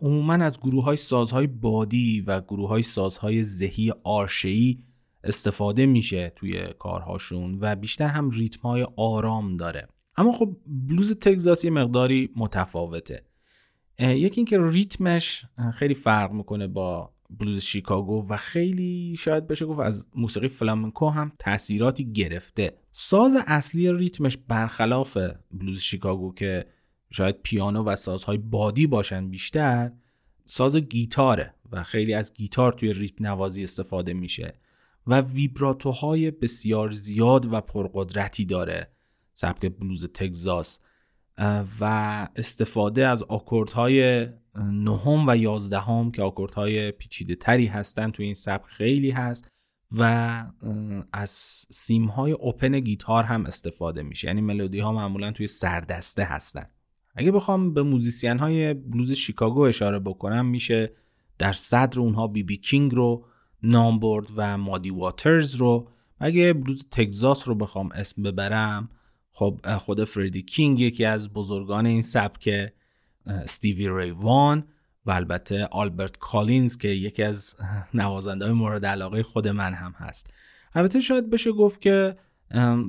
عموما 0.00 0.34
از 0.34 0.60
گروه 0.60 0.84
های 0.84 0.96
سازهای 0.96 1.46
بادی 1.46 2.20
و 2.20 2.40
گروه 2.40 2.68
های 2.68 2.82
سازهای 2.82 3.44
ذهی 3.44 3.92
آرشهی 4.04 4.78
استفاده 5.24 5.86
میشه 5.86 6.32
توی 6.36 6.66
کارهاشون 6.78 7.58
و 7.60 7.76
بیشتر 7.76 8.06
هم 8.06 8.30
ریتم 8.30 8.60
های 8.62 8.86
آرام 8.96 9.56
داره. 9.56 9.88
اما 10.16 10.32
خب 10.32 10.56
بلوز 10.66 11.18
تگزاس 11.18 11.64
یه 11.64 11.70
مقداری 11.70 12.30
متفاوته. 12.36 13.24
یکی 13.98 14.40
اینکه 14.40 14.58
ریتمش 14.60 15.44
خیلی 15.74 15.94
فرق 15.94 16.32
می‌کنه 16.32 16.66
با 16.66 17.12
بلوز 17.30 17.62
شیکاگو 17.62 18.26
و 18.28 18.36
خیلی 18.36 19.16
شاید 19.18 19.46
بشه 19.46 19.66
گفت 19.66 19.80
از 19.80 20.06
موسیقی 20.14 20.48
فلامنکو 20.48 21.08
هم 21.08 21.32
تاثیراتی 21.38 22.12
گرفته. 22.12 22.78
ساز 22.92 23.36
اصلی 23.46 23.92
ریتمش 23.92 24.36
برخلاف 24.48 25.18
بلوز 25.50 25.80
شیکاگو 25.80 26.34
که 26.34 26.66
شاید 27.12 27.42
پیانو 27.42 27.84
و 27.84 27.96
سازهای 27.96 28.38
بادی 28.38 28.86
باشن 28.86 29.28
بیشتر 29.28 29.92
ساز 30.44 30.76
گیتاره 30.76 31.54
و 31.72 31.82
خیلی 31.82 32.14
از 32.14 32.34
گیتار 32.34 32.72
توی 32.72 32.92
ریتم 32.92 33.26
نوازی 33.26 33.62
استفاده 33.62 34.12
میشه 34.12 34.54
و 35.06 35.20
ویبراتوهای 35.20 36.30
بسیار 36.30 36.90
زیاد 36.90 37.52
و 37.52 37.60
پرقدرتی 37.60 38.44
داره 38.44 38.92
سبک 39.34 39.72
بلوز 39.78 40.06
تگزاس 40.14 40.78
و 41.80 41.84
استفاده 42.36 43.06
از 43.06 43.22
آکوردهای 43.22 44.28
نهم 44.56 45.28
و 45.28 45.36
یازدهم 45.36 46.10
که 46.10 46.22
آکوردهای 46.22 46.92
پیچیده 46.92 47.34
تری 47.34 47.66
هستن 47.66 48.10
توی 48.10 48.24
این 48.24 48.34
سبک 48.34 48.66
خیلی 48.66 49.10
هست 49.10 49.48
و 49.98 50.02
از 51.12 51.30
سیم 51.70 52.04
های 52.04 52.32
open 52.32 52.80
گیتار 52.80 53.24
هم 53.24 53.46
استفاده 53.46 54.02
میشه. 54.02 54.28
یعنی 54.28 54.40
ملودی 54.40 54.78
ها 54.78 54.92
معمولا 54.92 55.32
توی 55.32 55.46
سردسته 55.46 56.24
هستن. 56.24 56.66
اگه 57.14 57.32
بخوام 57.32 57.74
به 57.74 57.82
musician 57.82 58.38
های 58.38 58.74
بلوز 58.74 59.12
شیکاگو 59.12 59.60
اشاره 59.60 59.98
بکنم 59.98 60.46
میشه 60.46 60.92
در 61.38 61.52
صدر 61.52 62.00
اونها 62.00 62.26
بی 62.26 62.42
بی 62.42 62.56
کینگ 62.56 62.94
رو 62.94 63.24
نام 63.62 64.00
برد 64.00 64.30
و 64.36 64.58
مادی 64.58 64.90
واترز 64.90 65.54
رو. 65.54 65.88
اگه 66.18 66.52
بلوز 66.52 66.86
تگزاس 66.90 67.48
رو 67.48 67.54
بخوام 67.54 67.92
اسم 67.92 68.22
ببرم 68.22 68.88
خب 69.32 69.60
خود 69.78 70.04
فردی 70.04 70.42
کینگ 70.42 70.80
یکی 70.80 71.04
از 71.04 71.32
بزرگان 71.32 71.86
این 71.86 72.02
سبک 72.02 72.72
استیوی 73.26 73.88
ری 73.88 74.26
وان 74.26 74.64
و 75.06 75.10
البته 75.10 75.66
آلبرت 75.66 76.16
کالینز 76.16 76.76
که 76.76 76.88
یکی 76.88 77.22
از 77.22 77.56
نوازنده 77.94 78.44
های 78.44 78.54
مورد 78.54 78.86
علاقه 78.86 79.22
خود 79.22 79.48
من 79.48 79.74
هم 79.74 79.94
هست. 79.96 80.34
البته 80.74 81.00
شاید 81.00 81.30
بشه 81.30 81.52
گفت 81.52 81.80
که 81.80 82.16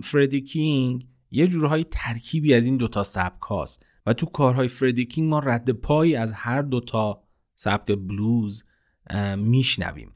فردی 0.04 0.42
کینگ 0.42 1.06
یه 1.32 1.48
جورهای 1.48 1.84
ترکیبی 1.84 2.54
از 2.54 2.66
این 2.66 2.78
دوتا 2.78 3.04
سبک 3.04 3.42
هاست. 3.42 3.86
و 4.06 4.14
تو 4.14 4.26
کارهای 4.26 4.68
فردی 4.68 5.06
کینگ 5.06 5.30
ما 5.30 5.40
رد 5.40 5.70
پایی 5.70 6.16
از 6.16 6.34
هر 6.34 6.62
دوتا 6.62 7.24
سبک 7.56 7.92
بلوز 7.92 8.64
میشنویم. 9.38 10.12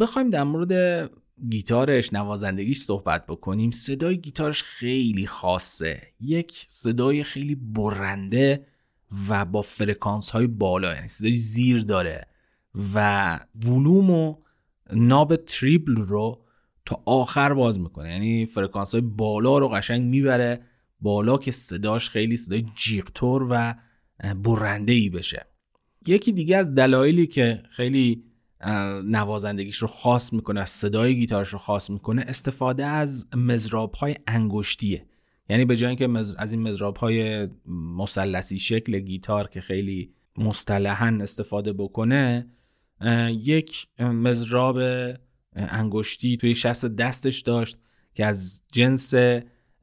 بخوایم 0.00 0.30
در 0.30 0.44
مورد 0.44 1.10
گیتارش 1.50 2.12
نوازندگیش 2.12 2.80
صحبت 2.82 3.26
بکنیم. 3.26 3.70
صدای 3.70 4.20
گیتارش 4.20 4.62
خیلی 4.62 5.26
خاصه. 5.26 6.02
یک 6.20 6.66
صدای 6.68 7.22
خیلی 7.22 7.54
برنده 7.54 8.66
و 9.28 9.44
با 9.44 9.62
فرکانس 9.62 10.30
های 10.30 10.46
بالا 10.46 10.94
یعنی 10.94 11.08
صدای 11.08 11.34
زیر 11.34 11.82
داره 11.82 12.22
و 12.94 13.40
ولوم 13.64 14.10
و 14.10 14.36
knob 14.92 15.36
treble 15.36 15.96
رو 15.96 16.44
تا 16.86 17.02
آخر 17.06 17.54
باز 17.54 17.80
می‌کنه. 17.80 18.10
یعنی 18.12 18.46
فرکانس 18.46 18.92
های 18.92 19.00
بالا 19.00 19.58
رو 19.58 19.68
قشنگ 19.68 20.02
می‌بره 20.02 20.62
بالا 21.04 21.38
که 21.38 21.50
صداش 21.50 22.08
خیلی 22.08 22.36
صدای 22.36 22.66
جیغ‌تر 22.76 23.46
و 23.50 23.74
برنده 24.34 24.92
ای 24.92 25.10
بشه. 25.10 25.46
یکی 26.06 26.32
دیگه 26.32 26.56
از 26.56 26.74
دلایلی 26.74 27.26
که 27.26 27.62
خیلی 27.70 28.24
نوازندگیش 29.04 29.76
رو 29.76 29.88
خاص 29.88 30.32
می‌کنه 30.32 30.60
از 30.60 30.70
صدای 30.70 31.16
گیتارش 31.16 31.48
رو 31.48 31.58
خاص 31.58 31.90
می‌کنه 31.90 32.24
استفاده 32.28 32.86
از 32.86 33.26
مزراب 33.36 33.94
های 33.94 34.14
انگشتیه. 34.26 35.06
یعنی 35.48 35.64
به 35.64 35.76
جای 35.76 35.88
اینکه 35.88 36.08
از 36.38 36.52
این 36.52 36.62
مزراب 36.62 36.96
های 36.96 37.48
مثلثی 37.96 38.58
شکل 38.58 38.98
گیتار 38.98 39.48
که 39.48 39.60
خیلی 39.60 40.14
مصطلحا 40.38 41.18
استفاده 41.20 41.72
بکنه 41.72 42.46
یک 43.30 43.86
مزراب 43.98 44.78
انگشتی 45.56 46.36
توی 46.36 46.54
شست 46.54 46.86
دستش 46.86 47.40
داشت 47.40 47.76
که 48.14 48.26
از 48.26 48.62
جنس 48.72 49.14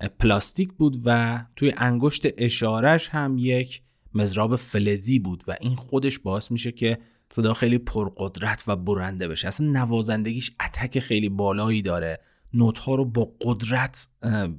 پلاستیک 0.08 0.74
بود 0.74 1.02
و 1.06 1.40
توی 1.56 1.74
انگشت 1.78 2.28
اشارش 2.38 3.10
هم 3.10 3.38
یک 3.38 3.82
مزراب 4.14 4.56
فلزی 4.56 5.20
بود 5.20 5.44
و 5.48 5.58
این 5.62 5.76
خودش 5.76 6.20
باعث 6.20 6.52
میشه 6.52 6.72
که 6.72 6.98
صدا 7.30 7.54
خیلی 7.54 7.78
پرقدرت 7.78 8.64
و 8.68 8.76
برنده 8.76 9.28
بشه. 9.28 9.48
اصلا 9.48 9.68
نوازندگیش 9.68 10.52
اتک 10.66 11.00
خیلی 11.00 11.30
بالایی 11.30 11.82
داره. 11.82 12.20
نوت 12.54 12.78
ها 12.78 12.96
رو 12.96 13.06
با 13.06 13.34
قدرت 13.42 14.08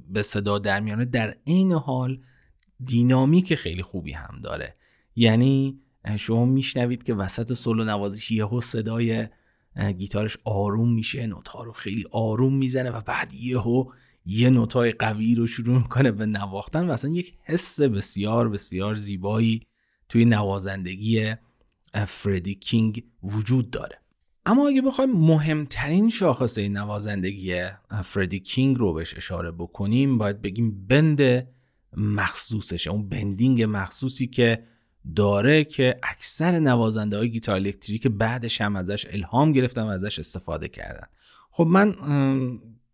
به 0.09 0.21
صدا 0.21 0.59
در 0.59 0.79
میانه 0.79 1.05
در 1.05 1.35
عین 1.47 1.71
حال 1.71 2.19
دینامیک 2.85 3.55
خیلی 3.55 3.81
خوبی 3.81 4.11
هم 4.11 4.39
داره. 4.43 4.75
یعنی 5.15 5.79
شما 6.17 6.45
میشنوید 6.45 7.03
که 7.03 7.13
وسط 7.13 7.53
سولو 7.53 7.83
نوازش 7.83 8.31
یهو 8.31 8.61
صدای 8.61 9.27
گیتارش 9.97 10.37
آروم 10.45 10.93
میشه. 10.93 11.27
نوت 11.27 11.47
ها 11.47 11.63
رو 11.63 11.71
خیلی 11.71 12.05
آروم 12.11 12.55
می‌زنه 12.55 12.89
و 12.89 13.01
بعد 13.01 13.33
یهو 13.33 13.85
یه 14.25 14.49
نوتای 14.49 14.91
قوی 14.91 15.35
رو 15.35 15.47
شروع 15.47 15.77
می‌کنه 15.77 16.11
به 16.11 16.25
نواختن 16.25 16.87
و 16.89 16.91
اصلا 16.91 17.11
یک 17.11 17.33
حس 17.43 17.81
بسیار 17.81 18.49
بسیار 18.49 18.95
زیبایی 18.95 19.61
توی 20.09 20.25
نوازندگی 20.25 21.33
فردی 22.07 22.55
کینگ 22.55 23.03
وجود 23.23 23.69
داره. 23.71 23.99
اما 24.45 24.67
اگه 24.67 24.81
بخوایم 24.81 25.11
مهمترین 25.11 26.09
شاخصه 26.09 26.69
نوازندگی 26.69 27.65
فردی 28.03 28.39
کینگ 28.39 28.77
رو 28.77 28.93
بهش 28.93 29.17
اشاره 29.17 29.51
بکنیم 29.51 30.17
باید 30.17 30.41
بگیم 30.41 30.85
بند 30.87 31.47
مخصوصشه. 31.97 32.89
اون 32.89 33.09
بندینگ 33.09 33.63
مخصوصی 33.69 34.27
که 34.27 34.63
داره 35.15 35.63
که 35.63 35.99
اکثر 36.03 36.59
نوازنده 36.59 37.17
های 37.17 37.31
گیتار 37.31 37.55
الکتریک 37.55 38.07
بعدش 38.07 38.61
هم 38.61 38.75
ازش 38.75 39.05
الهام 39.09 39.51
گرفتن 39.51 39.83
و 39.83 39.87
ازش 39.87 40.19
استفاده 40.19 40.67
کردن. 40.67 41.07
خب 41.51 41.63
من 41.63 41.95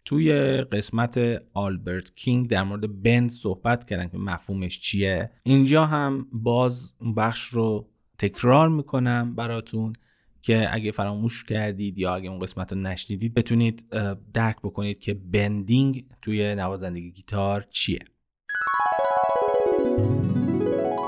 توی 0.09 0.33
قسمت 0.61 1.19
آلبرت 1.53 2.15
کینگ 2.15 2.49
در 2.49 2.63
مورد 2.63 3.03
بند 3.03 3.29
صحبت 3.29 3.85
کردن 3.85 4.07
که 4.07 4.17
مفهومش 4.17 4.79
چیه. 4.79 5.31
اینجا 5.43 5.85
هم 5.85 6.27
باز 6.31 6.93
اون 7.01 7.15
بخش 7.15 7.47
رو 7.47 7.89
تکرار 8.17 8.69
می‌کنم 8.69 9.35
براتون 9.35 9.93
که 10.41 10.73
اگه 10.73 10.91
فراموش 10.91 11.43
کردید 11.43 11.97
یا 11.97 12.15
اگه 12.15 12.29
اون 12.29 12.39
قسمت 12.39 12.73
رو 12.73 12.79
نشنیدید 12.79 13.33
بتونید 13.33 13.85
درک 14.33 14.57
بکنید 14.63 14.99
که 14.99 15.13
بندینگ 15.13 16.05
توی 16.21 16.55
نوازندگی 16.55 17.11
گیتار 17.11 17.65
چیه. 17.69 17.99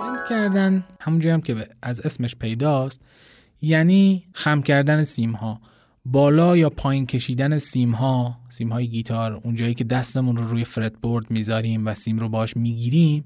بند 0.02 0.20
کردن 0.30 0.84
همونجوری 1.00 1.34
هم 1.34 1.42
که 1.42 1.68
از 1.82 2.00
اسمش 2.00 2.36
پیداست 2.36 3.08
یعنی 3.62 4.24
خم 4.34 4.62
کردن 4.62 5.04
سیم 5.04 5.32
ها 5.32 5.62
بالا 6.06 6.58
یا 6.58 6.70
پایین 6.70 7.06
کشیدن 7.06 7.60
سیم 7.60 7.92
ها 7.92 8.40
سیم 8.50 8.70
های 8.70 8.88
گیتار 8.88 9.34
اونجایی 9.34 9.74
که 9.74 9.84
دستمون 9.84 10.38
رو 10.38 10.48
روی 10.48 10.64
فرت 10.64 10.94
بورد 11.02 11.32
می‌ذاریم 11.32 11.88
و 11.88 11.94
سیم 11.94 12.20
رو 12.20 12.30
باش 12.30 12.58
می‌گیریم 12.58 13.24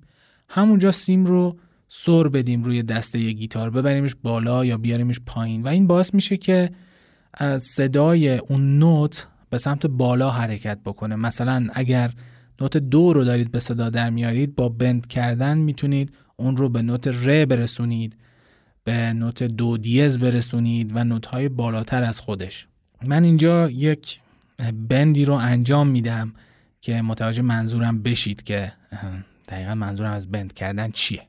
همونجا 0.50 0.92
سیم 0.92 1.26
رو 1.26 1.58
سر 1.88 2.28
بدیم 2.28 2.64
روی 2.64 2.84
دسته 2.84 3.20
یه 3.20 3.32
گیتار 3.32 3.70
ببریمش 3.70 4.16
بالا 4.24 4.66
یا 4.66 4.78
بیاریمش 4.78 5.20
پایین. 5.26 5.64
و 5.64 5.68
این 5.68 5.88
باعث 5.88 6.14
میشه 6.14 6.38
که 6.38 6.70
از 7.34 7.64
صدای 7.64 8.38
اون 8.38 8.80
نوت 8.80 9.28
به 9.50 9.58
سمت 9.58 9.86
بالا 9.86 10.30
حرکت 10.30 10.80
بکنه. 10.86 11.16
مثلا 11.16 11.68
اگر 11.74 12.14
نوت 12.62 12.78
دو 12.78 13.14
رو 13.14 13.24
دارید 13.24 13.52
به 13.52 13.60
صدا 13.60 13.90
در 13.90 14.10
میارید 14.10 14.56
با 14.56 14.70
بند 14.70 15.08
کردن 15.08 15.58
می‌تونید 15.58 16.16
اون 16.36 16.58
رو 16.58 16.70
به 16.70 16.82
نوت 16.82 17.08
ر 17.08 17.46
برسونید. 17.46 18.16
به 18.86 19.14
نوت 19.14 19.44
دو 19.44 19.78
دیز 19.78 20.18
برسونید 20.20 20.92
و 20.96 21.04
نوت 21.04 21.26
های 21.26 21.50
بالاتر 21.50 22.04
از 22.04 22.20
خودش. 22.20 22.68
من 23.06 23.24
اینجا 23.24 23.70
یک 23.70 24.20
بندی 24.90 25.26
رو 25.26 25.34
انجام 25.34 25.88
میدم 25.88 26.34
که 26.82 27.02
متوجه 27.02 27.42
منظورم 27.42 28.04
بشید 28.04 28.44
که 28.44 28.74
دقیقا 29.48 29.76
منظورم 29.76 30.12
از 30.12 30.32
بند 30.32 30.54
کردن 30.54 30.92
چیه. 30.92 31.22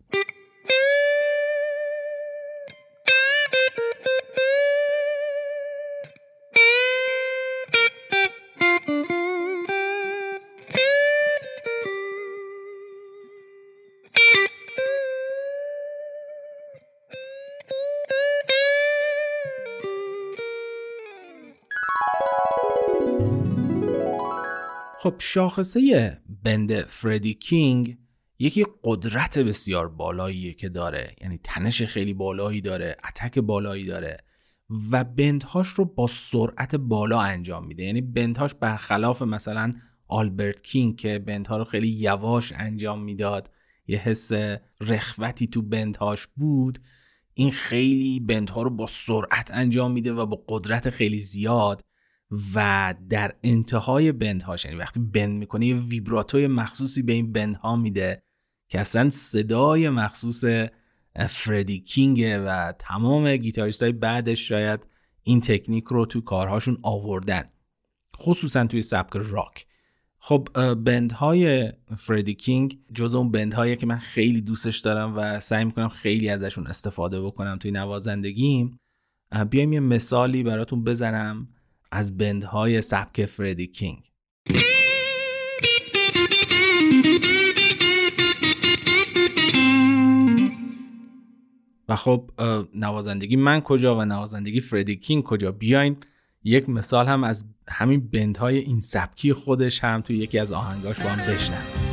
خب 25.07 25.15
شاخصه 25.19 26.21
بند 26.43 26.83
فردی 26.83 27.35
کینگ 27.35 27.99
یکی 28.39 28.67
قدرت 28.85 29.39
بسیار 29.39 29.89
بالاییه 29.89 30.55
که 30.55 30.69
داره. 30.69 31.17
یعنی 31.21 31.39
تنش 31.45 31.83
خیلی 31.83 32.15
بالایی 32.15 32.61
داره 32.61 32.97
اتک 33.09 33.39
بالایی 33.39 33.85
داره 33.85 34.17
و 34.91 35.05
بندهاش 35.05 35.69
رو 35.69 35.85
با 35.85 36.07
سرعت 36.07 36.77
بالا 36.77 37.21
انجام 37.21 37.67
میده. 37.67 37.83
یعنی 37.83 38.01
بندهاش 38.01 38.55
برخلاف 38.55 39.23
مثلا 39.23 39.75
آلبرت 40.09 40.63
کینگ 40.63 40.97
که 40.97 41.19
بندها 41.19 41.57
رو 41.57 41.65
خیلی 41.65 41.89
یواش 41.89 42.53
انجام 42.57 43.03
می‌داد 43.03 43.51
یه 43.87 43.99
حس 43.99 44.33
رخوتی 44.81 45.47
تو 45.47 45.63
بندهاش 45.63 46.27
بود 46.27 46.79
این 47.35 47.51
خیلی 47.51 48.21
بندها 48.21 48.63
رو 48.63 48.71
با 48.71 48.87
سرعت 48.87 49.51
انجام 49.55 49.93
میده 49.93 50.13
و 50.13 50.27
با 50.27 50.45
قدرت 50.49 50.91
خیلی 50.91 51.21
زیاد 51.21 51.85
و 52.55 52.95
در 53.09 53.35
انتهای 53.43 54.13
بندهاش 54.13 54.65
یعنی 54.65 54.77
وقتی 54.77 55.01
بند 55.01 55.39
می‌کنه 55.39 55.67
یه 55.67 55.77
ویبراتوی 55.77 56.47
مخصوصی 56.47 57.03
به 57.03 57.13
این 57.13 57.33
بندها 57.33 57.77
میده 57.77 58.23
که 58.69 58.81
اصلا 58.81 59.11
صدای 59.11 59.89
مخصوص 59.91 60.45
فردی 61.29 61.81
کینگه 61.81 62.39
و 62.39 62.73
تمام 62.73 63.37
گیتاریست 63.37 63.83
های 63.83 63.93
بعدش 63.93 64.49
شاید 64.49 64.81
این 65.23 65.41
تکنیک 65.41 65.85
رو 65.85 66.07
تو 66.07 66.21
کارهاشون 66.21 66.79
آوردن 66.83 67.45
خصوصا 68.17 68.67
توی 68.67 68.83
سبک 68.83 69.13
راک. 69.15 69.67
خب 70.19 70.49
بندهای 70.75 71.73
فردی 71.97 72.35
کینگ 72.35 72.79
جز 72.95 73.15
اون 73.15 73.31
بندهایی 73.31 73.77
که 73.77 73.87
من 73.87 73.99
خیلی 73.99 74.41
دوستش 74.41 74.79
دارم 74.79 75.17
و 75.17 75.41
سعی 75.41 75.65
می‌کنم 75.65 75.89
خیلی 75.89 76.29
ازشون 76.29 76.67
استفاده 76.67 77.23
بکنم 77.23 77.59
توی 77.59 77.71
نوازندگیم 77.71 78.81
بیایم 79.51 79.73
یه 79.73 79.81
مثالی 79.81 80.43
براتون 80.43 80.85
بزنم 80.85 81.49
از 81.93 82.19
بندهای 82.19 82.83
سبک 82.83 83.27
فردی 83.27 83.67
کینگ. 83.67 84.03
و 91.89 91.97
خب 91.97 92.31
نوازندگی 92.75 93.37
من 93.37 93.61
کجا 93.61 93.99
و 93.99 94.05
نوازندگی 94.05 94.61
فردی 94.61 94.97
کینگ 94.97 95.25
کجا؟ 95.25 95.53
بیاین 95.53 95.97
یک 96.45 96.69
مثال 96.69 97.07
هم 97.07 97.25
از 97.25 97.45
همین 97.69 98.09
بندهای 98.13 98.59
این 98.59 98.81
سبکی 98.81 99.33
خودش 99.33 99.85
هم 99.85 100.01
توی 100.01 100.19
یکی 100.19 100.39
از 100.39 100.53
آهنگاش 100.53 101.01
با 101.01 101.11
هم 101.11 101.33
بشنم 101.33 101.86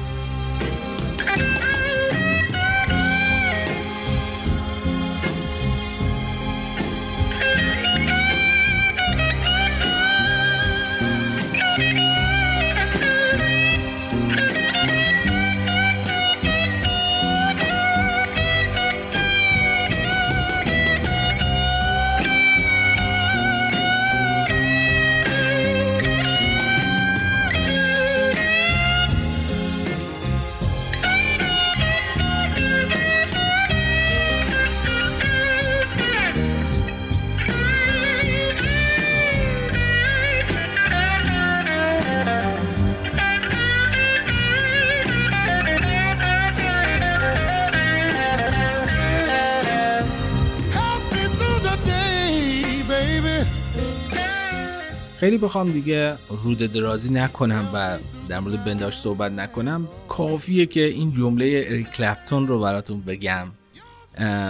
خیلی 55.23 55.37
بخوام 55.37 55.69
دیگه 55.69 56.17
رود 56.29 56.57
درازی 56.57 57.13
نکنم 57.13 57.69
و 57.73 57.99
در 58.27 58.39
مورد 58.39 58.63
بنداش 58.65 58.97
صحبت 58.97 59.31
نکنم. 59.31 59.87
کافیه 60.07 60.65
که 60.65 60.83
این 60.85 61.13
جمله 61.13 61.63
اریک 61.67 61.91
کلپتون 61.91 62.47
رو 62.47 62.59
براتون 62.59 63.01
بگم. 63.01 63.47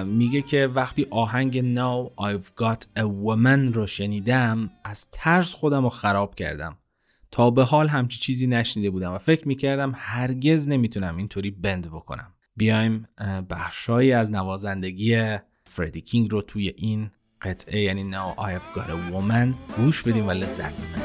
میگه 0.06 0.42
که 0.42 0.68
وقتی 0.68 1.08
آهنگ 1.10 1.76
Now 1.76 2.10
I've 2.22 2.62
Got 2.62 2.82
a 3.00 3.04
Woman 3.04 3.74
رو 3.74 3.88
شنیدم 3.88 4.70
از 4.84 5.10
ترس 5.12 5.54
خودم 5.54 5.84
رو 5.84 5.90
خراب 5.90 6.36
کردم. 6.36 6.78
تا 7.32 7.52
به 7.52 7.64
حال 7.64 7.88
همچی 7.88 8.20
چیزی 8.20 8.48
نشنیده 8.48 8.90
بودم 8.90 9.14
و 9.14 9.18
فکر 9.18 9.48
می‌کردم 9.48 9.94
هرگز 9.96 10.68
نمی‌تونم 10.68 11.18
اینطوری 11.18 11.52
بند 11.52 11.88
بکنم. 11.88 12.34
بیایم 12.56 13.08
بخشایی 13.50 14.14
از 14.14 14.32
نوازندگی 14.32 15.38
فردی 15.64 16.02
کینگ 16.02 16.32
رو 16.32 16.42
توی 16.42 16.74
این 16.78 17.12
قطعه 17.44 17.80
یعنی 17.80 18.12
Now 18.12 18.40
I've 18.40 18.80
Got 18.80 18.88
a 18.90 19.14
Woman. 19.14 19.78
گوش 19.78 20.04
بدیم 20.04 20.28
و 20.28 20.32
لذت 20.32 20.74
ببریم. 20.74 21.04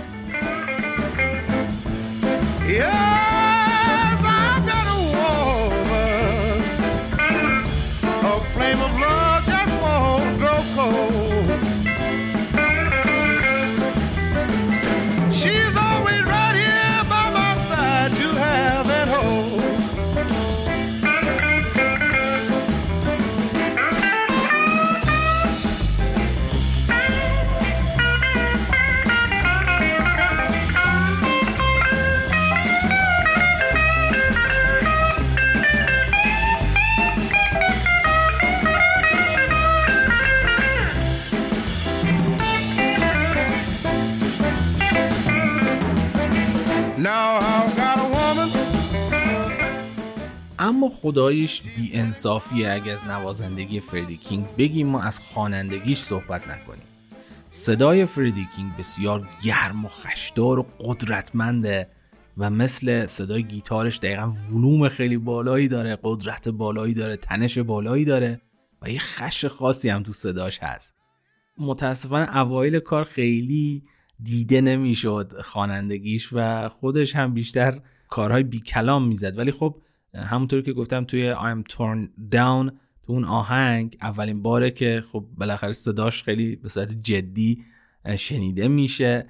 خداییش 51.08 51.62
بی 51.62 51.90
انصافیه 51.94 52.72
اگه 52.72 52.92
از 52.92 53.06
نوازندگی 53.06 53.80
فردی 53.80 54.16
کینگ 54.16 54.46
بگیم 54.58 54.86
ما 54.86 55.02
از 55.02 55.20
خوانندگیش 55.20 55.98
صحبت 55.98 56.48
نکنیم. 56.48 56.82
صدای 57.50 58.06
فردی 58.06 58.48
کینگ 58.56 58.76
بسیار 58.76 59.28
گرم 59.44 59.84
و 59.84 59.88
خشدار 59.88 60.58
و 60.58 60.66
قدرتمنده 60.80 61.88
و 62.38 62.50
مثل 62.50 63.06
صدای 63.06 63.44
گیتارش 63.44 63.98
دقیقا 63.98 64.32
ولوم 64.52 64.88
خیلی 64.88 65.16
بالایی 65.16 65.68
داره 65.68 65.98
قدرت 66.02 66.48
بالایی 66.48 66.94
داره 66.94 67.16
تنش 67.16 67.58
بالایی 67.58 68.04
داره 68.04 68.40
و 68.82 68.90
یه 68.90 68.98
خش 68.98 69.44
خاصی 69.44 69.88
هم 69.88 70.02
تو 70.02 70.12
صداش 70.12 70.58
هست. 70.62 70.94
متاسفانه 71.58 72.36
اوایل 72.36 72.78
کار 72.78 73.04
خیلی 73.04 73.82
دیده 74.22 74.60
نمی‌شد 74.60 75.32
خوانندگیش 75.44 76.28
و 76.32 76.68
خودش 76.68 77.16
هم 77.16 77.34
بیشتر 77.34 77.80
کارهای 78.08 78.42
بی 78.42 78.60
کلام 78.60 79.08
می‌زد. 79.08 79.38
ولی 79.38 79.52
خب 79.52 79.76
همونطور 80.14 80.62
که 80.62 80.72
گفتم 80.72 81.04
توی 81.04 81.34
I'm 81.34 81.72
Torn 81.72 82.08
Down 82.34 82.72
تو 83.02 83.12
اون 83.12 83.24
آهنگ 83.24 83.96
اولین 84.02 84.42
باره 84.42 84.70
که 84.70 85.04
خب 85.12 85.26
بالاخره 85.38 85.72
صداش 85.72 86.22
خیلی 86.22 86.56
به 86.56 86.68
صورت 86.68 86.94
جدی 87.02 87.64
شنیده 88.16 88.68
میشه 88.68 89.26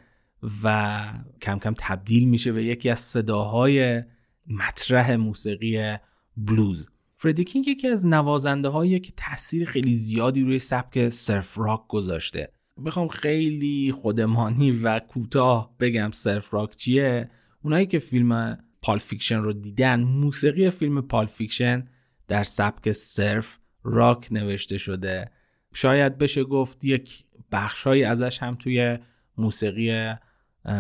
و 0.64 1.05
کم 1.43 1.59
کم 1.59 1.74
تبدیل 1.79 2.29
میشه 2.29 2.53
به 2.53 2.64
یکی 2.64 2.91
از 2.91 2.99
صداهای 2.99 4.03
مطرح 4.47 5.16
موسیقی 5.16 5.97
بلوز 6.37 6.89
فردی 7.20 7.45
کینگ 7.45 7.68
یکی 7.68 7.89
از 7.89 8.07
نوازنده 8.07 8.68
هایی 8.68 9.01
که 9.01 9.12
تاثیر 9.16 9.68
خیلی 9.68 9.95
زیادی 9.95 10.43
روی 10.43 10.59
سبک 10.59 11.09
سرف 11.09 11.59
راک 11.59 11.81
گذاشته. 11.89 12.53
بخوام 12.85 13.09
خیلی 13.09 13.93
خودمانی 13.93 14.70
و 14.70 14.99
کوتاه 14.99 15.74
بگم 15.81 16.11
سرف 16.11 16.55
راک 16.55 16.76
چیه؟ 16.76 17.31
اونایی 17.62 17.87
که 17.87 17.99
فیلم 17.99 18.59
Pulp 18.82 18.99
Fiction 18.99 19.36
رو 19.37 19.53
دیدن. 19.53 20.01
موسیقی 20.01 20.70
فیلم 20.70 21.03
Pulp 21.03 21.26
Fiction 21.26 21.88
در 22.29 22.45
سبک 22.45 22.93
surf 22.92 23.59
rock 23.84 24.28
نوشته 24.31 24.79
شده. 24.79 25.31
شاید 25.74 26.18
بشه 26.18 26.45
گفت 26.45 26.85
یک 26.85 27.24
بخشهایی 27.53 28.05
ازش 28.05 28.43
هم 28.43 28.55
توی 28.55 28.99
موسیقی 29.37 30.14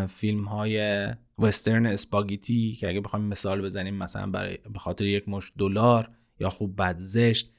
فیلم 0.08 0.44
های 0.44 1.08
وسترن 1.38 1.86
spaghetti 1.86 2.76
که 2.80 2.88
اگه 2.88 3.00
بخوایم 3.00 3.24
مثال 3.24 3.62
بزنیم 3.62 3.94
مثلا 3.94 4.26
برای 4.26 4.58
به 4.72 4.78
خاطر 4.78 5.04
یک 5.04 5.28
مشت 5.28 5.52
دلار 5.58 6.10
یا 6.40 6.50
خوب 6.50 6.76
بد 6.82 6.98
زشت 6.98 7.52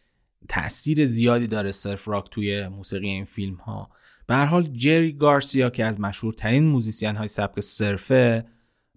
تاثیر 0.49 1.05
زیادی 1.05 1.47
داره 1.47 1.71
surf 1.71 2.07
rock 2.07 2.29
توی 2.29 2.67
موسیقی 2.67 3.07
این 3.07 3.25
فیلم 3.25 3.55
ها 3.55 3.89
به 4.27 4.35
هر 4.35 4.45
حال 4.45 4.63
جری 4.63 5.13
گارسیا 5.13 5.69
که 5.69 5.85
از 5.85 5.99
مشهورترین 5.99 6.63
موزیسین 6.63 7.15
های 7.15 7.27
سبک 7.27 7.59
سرفه 7.59 8.45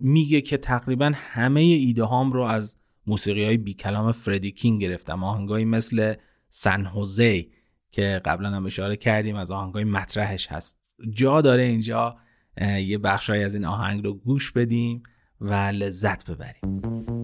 میگه 0.02 0.40
که 0.40 0.56
تقریبا 0.56 1.12
همه 1.14 1.60
ایده 1.60 2.04
هام 2.04 2.32
رو 2.32 2.42
از 2.42 2.76
موسیقی 3.06 3.44
های 3.44 3.56
بی 3.56 3.74
کلام 3.74 4.12
فردی 4.12 4.52
کینگ 4.52 4.82
گرفتم. 4.82 5.24
آهنگایی 5.24 5.64
مثل 5.64 6.14
سن 6.48 6.86
هوزی 6.86 7.50
که 7.90 8.22
قبلا 8.24 8.50
هم 8.50 8.66
اشاره 8.66 8.96
کردیم 8.96 9.36
از 9.36 9.50
آهنگای 9.50 9.84
مطرحش 9.84 10.46
هست. 10.46 10.96
جا 11.10 11.40
داره 11.40 11.62
اینجا 11.62 12.16
یه 12.60 12.98
بخشهایی 12.98 13.44
از 13.44 13.54
این 13.54 13.64
آهنگ 13.64 14.04
رو 14.04 14.14
گوش 14.14 14.52
بدیم 14.52 15.02
و 15.40 15.54
لذت 15.54 16.30
ببریم. 16.30 17.21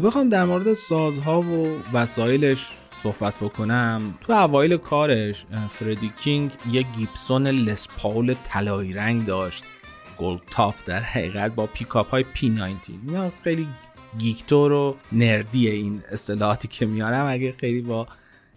بخوام 0.00 0.28
در 0.28 0.44
مورد 0.44 0.72
سازها 0.72 1.40
و 1.40 1.82
وسایلش 1.92 2.70
صحبت 3.02 3.34
بکنم. 3.34 4.14
تو 4.20 4.32
اوایل 4.32 4.76
کارش 4.76 5.46
فردی 5.70 6.12
کینگ 6.22 6.50
یه 6.70 6.82
Gibson 6.82 7.46
Les 7.46 7.84
Paul 7.84 8.34
طلایی 8.44 8.92
رنگ 8.92 9.26
داشت. 9.26 9.64
gold 10.18 10.40
top 10.50 10.74
در 10.86 11.00
حقیقت 11.00 11.54
با 11.54 11.66
پیکاپ 11.66 12.10
های 12.10 12.24
P 12.34 12.48
90 12.48 12.72
اینا 13.06 13.30
خیلی 13.44 13.66
geek 14.18 14.49
طور 14.49 14.72
و 14.72 14.96
nerd 15.12 15.51
یه 15.51 15.70
این 15.70 16.02
اصطلاحاتی 16.10 16.68
که 16.68 16.86
میارم. 16.86 17.26
اگه 17.26 17.54
خیلی 17.58 17.80
با 17.80 18.06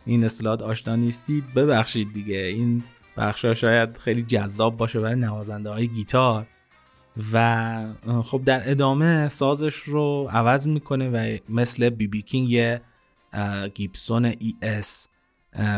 این 0.05 0.23
اصطلاحات 0.23 0.61
آشنا 0.61 0.95
نیستید 0.95 1.43
ببخشید 1.55 2.13
دیگه. 2.13 2.38
این 2.38 2.83
بخشا 3.17 3.53
شاید 3.53 3.97
خیلی 3.97 4.23
جذاب 4.23 4.77
باشه 4.77 4.99
برای 4.99 5.15
نوازنده 5.15 5.69
های 5.69 5.88
گیتار. 5.88 6.45
و 7.34 7.93
خب 8.24 8.41
در 8.45 8.72
ادامه 8.72 9.28
سازش 9.28 9.76
رو 9.76 10.28
عوض 10.32 10.68
می‌کنه 10.68 11.09
و 11.09 11.38
مثل 11.49 11.89
بی 11.89 12.07
بی 12.07 12.22
کینگ 12.22 12.49
یه 12.49 12.82
Gibson 13.73 14.25
ES 14.25 15.07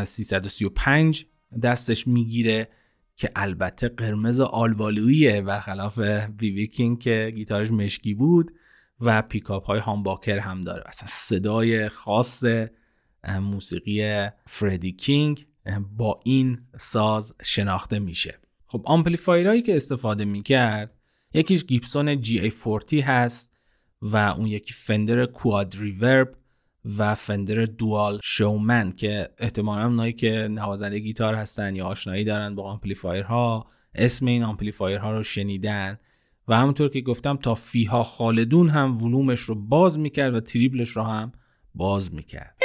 335 0.04 1.26
دستش 1.62 2.06
می‌گیره 2.06 2.68
که 3.16 3.30
البته 3.36 3.88
قرمز 3.88 4.40
آلبالوییه 4.40 5.42
برخلاف 5.42 5.98
بی 6.38 6.50
بی 6.50 6.66
کینگ 6.66 6.98
که 6.98 7.32
گیتارش 7.34 7.70
مشکی 7.70 8.14
بود 8.14 8.50
و 9.00 9.22
پیکاپ 9.22 9.66
های 9.66 9.80
humbucker 9.80 10.38
هم 10.38 10.60
داره. 10.60 10.82
اصلا 10.86 11.08
صدای 11.08 11.88
خاص 11.88 12.44
موسیقی 13.24 14.28
فردی 14.46 14.92
کینگ 14.92 15.46
با 15.96 16.20
این 16.24 16.58
ساز 16.76 17.34
شناخته 17.42 17.98
میشه. 17.98 18.38
خب 18.66 18.82
آمپلیفایرهایی 18.84 19.62
که 19.62 19.76
استفاده 19.76 20.24
می‌کرد 20.24 20.97
یکیش 21.34 21.64
Gibson 21.64 22.22
GA40 22.22 22.92
هست 22.92 23.56
و 24.02 24.16
اون 24.16 24.46
یکی 24.46 24.72
Fender 24.72 25.26
Quad 25.26 25.74
Reverb 25.78 26.34
و 26.98 27.14
Fender 27.14 27.64
Dual 27.64 28.20
Showman 28.22 28.92
که 28.92 29.28
احتمالا 29.38 29.84
اونایی 29.84 30.12
که 30.12 30.48
نوازنده 30.50 30.98
گیتار 30.98 31.34
هستن 31.34 31.76
یا 31.76 31.86
آشنایی 31.86 32.24
دارن 32.24 32.54
با 32.54 32.62
آمپلیفایرها 32.62 33.66
اسم 33.94 34.26
این 34.26 34.42
آمپلیفایرها 34.42 35.12
رو 35.12 35.22
شنیدن 35.22 35.98
و 36.48 36.56
همونطور 36.56 36.88
که 36.88 37.00
گفتم 37.00 37.36
تا 37.36 37.54
فیها 37.54 38.02
خالدون 38.02 38.68
هم 38.68 39.02
ولومش 39.02 39.40
رو 39.40 39.54
باز 39.54 39.98
می‌کرد 39.98 40.34
و 40.34 40.40
treble 40.40 40.78
ش 40.78 40.90
رو 40.90 41.02
هم 41.02 41.32
باز 41.74 42.14
می‌کرد. 42.14 42.58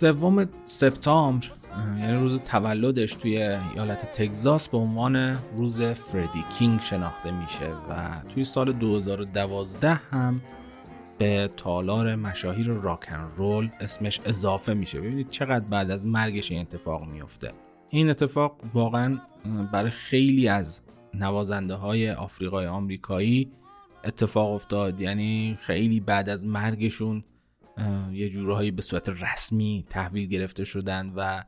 سوم 0.00 0.48
سپتامبر 0.64 1.46
یعنی 1.98 2.20
روز 2.20 2.40
تولدش 2.40 3.14
توی 3.14 3.36
ایالت 3.36 4.12
تگزاس 4.12 4.68
به 4.68 4.78
عنوان 4.78 5.38
روز 5.56 5.82
فردی 5.82 6.44
کینگ 6.58 6.80
شناخته 6.80 7.30
میشه 7.30 7.68
و 7.90 8.22
توی 8.28 8.44
سال 8.44 8.72
2012 8.72 9.94
هم 9.94 10.40
به 11.18 11.50
تالار 11.56 12.16
مشاهیر 12.16 12.66
راکن 12.66 13.28
رول 13.36 13.70
اسمش 13.80 14.20
اضافه 14.24 14.74
میشه. 14.74 15.00
ببینید 15.00 15.30
چقدر 15.30 15.64
بعد 15.64 15.90
از 15.90 16.06
مرگش 16.06 16.50
این 16.50 16.60
اتفاق 16.60 17.04
میفته. 17.04 17.52
این 17.88 18.10
اتفاق 18.10 18.56
واقعا 18.74 19.18
برای 19.72 19.90
خیلی 19.90 20.48
از 20.48 20.82
نوازنده 21.14 21.74
های 21.74 22.10
آفریقای 22.10 22.66
آمریکایی 22.66 23.50
اتفاق 24.04 24.52
افتاد. 24.52 25.00
یعنی 25.00 25.56
خیلی 25.60 26.00
بعد 26.00 26.28
از 26.28 26.46
مرگشون 26.46 27.24
یه 28.12 28.28
جورهایی 28.28 28.70
به 28.70 28.82
صورت 28.82 29.08
رسمی 29.08 29.84
تحویل 29.90 30.28
گرفته 30.28 30.64
شدن 30.64 31.12
و 31.16 31.44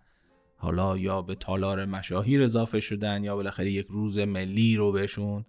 حالا 0.56 0.98
یا 0.98 1.22
به 1.22 1.34
تالار 1.34 1.84
مشاهیر 1.84 2.42
اضافه 2.42 2.80
شدن 2.80 3.24
یا 3.24 3.36
بالاخره 3.36 3.72
یک 3.72 3.86
روز 3.86 4.18
ملی 4.18 4.76
رو 4.76 4.92
بهشون 4.92 5.44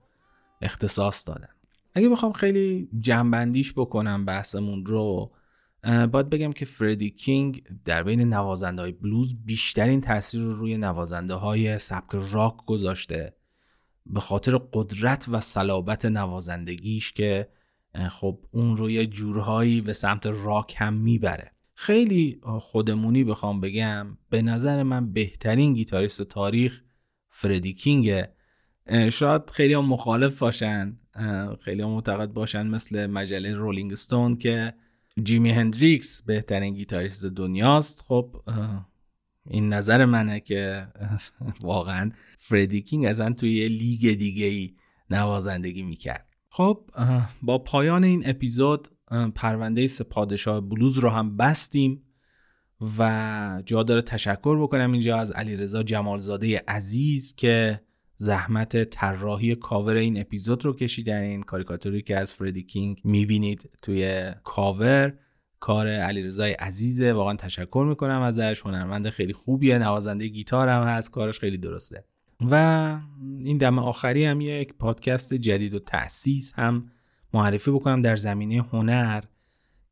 اختصاص 0.61 1.27
دادن. 1.27 1.49
اگه 1.93 2.09
بخوام 2.09 2.33
خیلی 2.33 2.89
جنبندیش 2.99 3.73
بکنم 3.73 4.25
بحثمون 4.25 4.85
رو 4.85 5.31
باید 5.83 6.29
بگم 6.29 6.51
که 6.51 6.65
فردی 6.65 7.09
کینگ 7.09 7.63
در 7.85 8.03
بین 8.03 8.21
نوازنده 8.21 8.81
های 8.81 8.91
بلوز 8.91 9.35
بیشترین 9.45 10.01
تاثیر 10.01 10.41
رو 10.41 10.51
روی 10.51 10.77
نوازنده 10.77 11.33
های 11.33 11.79
سبک 11.79 12.09
راک 12.13 12.65
گذاشته 12.65 13.33
به 14.05 14.19
خاطر 14.19 14.59
قدرت 14.73 15.25
و 15.31 15.39
صلابت 15.39 16.05
نوازندگیش 16.05 17.13
که 17.13 17.47
خب 18.09 18.39
اون 18.51 18.77
رو 18.77 18.91
یه 18.91 19.05
جورهایی 19.05 19.81
به 19.81 19.93
سمت 19.93 20.25
راک 20.25 20.75
هم 20.77 20.93
می‌بره. 20.93 21.51
خیلی 21.75 22.39
خودمونی 22.43 23.23
بخوام 23.23 23.61
بگم 23.61 24.17
به 24.29 24.41
نظر 24.41 24.83
من 24.83 25.13
بهترین 25.13 25.73
گیتاریست 25.73 26.21
تاریخ 26.21 26.81
فردی 27.29 27.73
کینگه. 27.73 28.33
شاید 29.11 29.49
خیلی 29.49 29.73
هم 29.73 29.85
مخالف 29.85 30.39
باشن 30.39 30.99
خیلی 31.61 31.81
هم 31.81 31.89
معتقد 31.89 32.29
باشن 32.29 32.67
مثل 32.67 33.07
مجله 33.07 33.53
Rolling 33.55 33.95
Stone 33.95 34.35
که 34.35 34.73
جیمی 35.23 35.51
هندریکس 35.51 36.21
بهترین 36.21 36.73
گیتاریست 36.73 37.25
دنیاست. 37.25 38.05
خب 38.07 38.35
این 39.45 39.73
نظر 39.73 40.05
منه 40.05 40.39
که 40.39 40.87
واقعا 41.61 42.11
فردی 42.37 42.81
کینگ 42.81 43.05
ازن 43.05 43.33
توی 43.33 43.55
یه 43.55 43.67
لیگ 43.67 44.17
دیگه 44.17 44.45
ای 44.45 44.75
نوازندگی 45.09 45.83
می‌کرد. 45.83 46.32
خب 46.55 46.89
با 47.41 47.57
پایان 47.57 48.03
این 48.03 48.23
اپیزود 48.25 48.87
پرونده 49.35 49.87
سه 49.87 50.03
پادشاه 50.03 50.61
بلوز 50.61 50.97
رو 50.97 51.09
هم 51.09 51.37
بستیم 51.37 52.03
و 52.97 53.63
جا 53.65 53.83
داره 53.83 54.01
تشکر 54.01 54.61
بکنم 54.63 54.91
اینجا 54.91 55.17
از 55.17 55.31
علیرضا 55.31 55.83
جمالزاده 55.83 56.63
عزیز 56.67 57.35
که 57.35 57.81
زحمت 58.15 58.83
طراحی 58.83 59.55
کاور 59.55 59.95
این 59.95 60.21
اپیزود 60.21 60.65
رو 60.65 60.73
کشیدن 60.73 61.21
این 61.21 61.43
کاریکاتوری 61.43 62.01
که 62.01 62.19
از 62.19 62.33
فردی 62.33 62.63
کینگ 62.63 63.01
می‌بینید 63.03 63.69
توی 63.81 64.31
کاور. 64.43 65.13
کار 65.59 65.87
علیرضا 65.87 66.43
عزیزه. 66.43 67.13
واقعا 67.13 67.35
تشکر 67.35 67.85
می‌کنم 67.89 68.21
ازش. 68.21 68.61
هنرمند 68.65 69.09
خیلی 69.09 69.33
خوبیه. 69.33 69.77
نوازنده 69.77 70.27
گیتار 70.27 70.69
هم 70.69 70.83
هست. 70.83 71.11
کارش 71.11 71.39
خیلی 71.39 71.57
درسته. 71.57 72.05
و 72.41 72.55
این 73.39 73.57
دم 73.57 73.79
آخری 73.79 74.25
هم 74.25 74.41
یک 74.41 74.73
پادکست 74.73 75.33
جدید 75.33 75.73
نو 75.73 75.79
تأسیس 75.79 76.53
هم 76.55 76.91
معرفی 77.33 77.71
بکنم 77.71 78.01
در 78.01 78.15
زمینه 78.15 78.65
هنر 78.73 79.23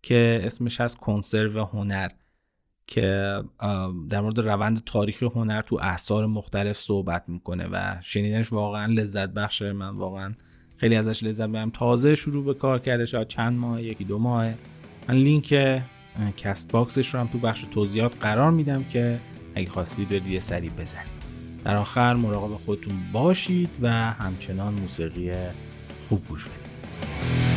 که 0.02 0.42
اسمش 0.44 0.82
هست 0.82 0.98
کنسرو 0.98 1.66
هنر 1.66 2.10
که 2.88 3.36
در 4.10 4.22
مورد 4.22 4.40
روند 4.40 4.84
تاریخی 4.84 5.26
هنر 5.26 5.62
تو 5.62 5.80
اعصار 5.82 6.26
مختلف 6.26 6.78
صحبت 6.78 7.24
می‌کنه 7.28 7.68
و 7.72 7.96
شنیدنش 8.02 8.54
واقعا 8.54 8.86
لذت 8.86 9.30
بخشه 9.30 9.74
من 9.74 9.90
واقعا 9.90 10.34
خیلی 10.78 10.96
ازش 10.96 11.24
لذت 11.24 11.50
بردم 11.50 11.70
تازه 11.70 12.16
شروع 12.16 12.46
به 12.46 12.54
کار 12.54 12.80
کرده 12.80 13.06
شاید 13.06 13.28
چند 13.28 13.58
ماه 13.58 13.82
یکی 13.82 14.04
دو 14.04 14.20
ماه. 14.20 14.54
من 15.08 15.16
لینک 15.16 15.82
CastBox 16.38 16.72
ش 16.72 17.14
رو 17.14 17.20
هم 17.20 17.26
تو 17.26 17.38
بخش 17.38 17.66
توضیحات 17.72 18.16
قرار 18.20 18.52
میدم 18.52 18.84
که 18.84 19.20
اگه 19.56 19.70
خواستید 19.70 20.10
برید 20.10 20.28
یه 20.28 20.40
سری 20.40 20.70
بزنید. 20.70 21.21
در 21.66 21.78
آخر 21.78 22.14
مراقب 22.14 22.56
خودتون 22.56 22.94
باشید 23.14 23.70
و 23.82 23.90
همچنان 23.92 24.74
موسیقی 24.74 25.32
خوب 26.10 26.28
گوش 26.28 26.46
بدید. 26.46 27.51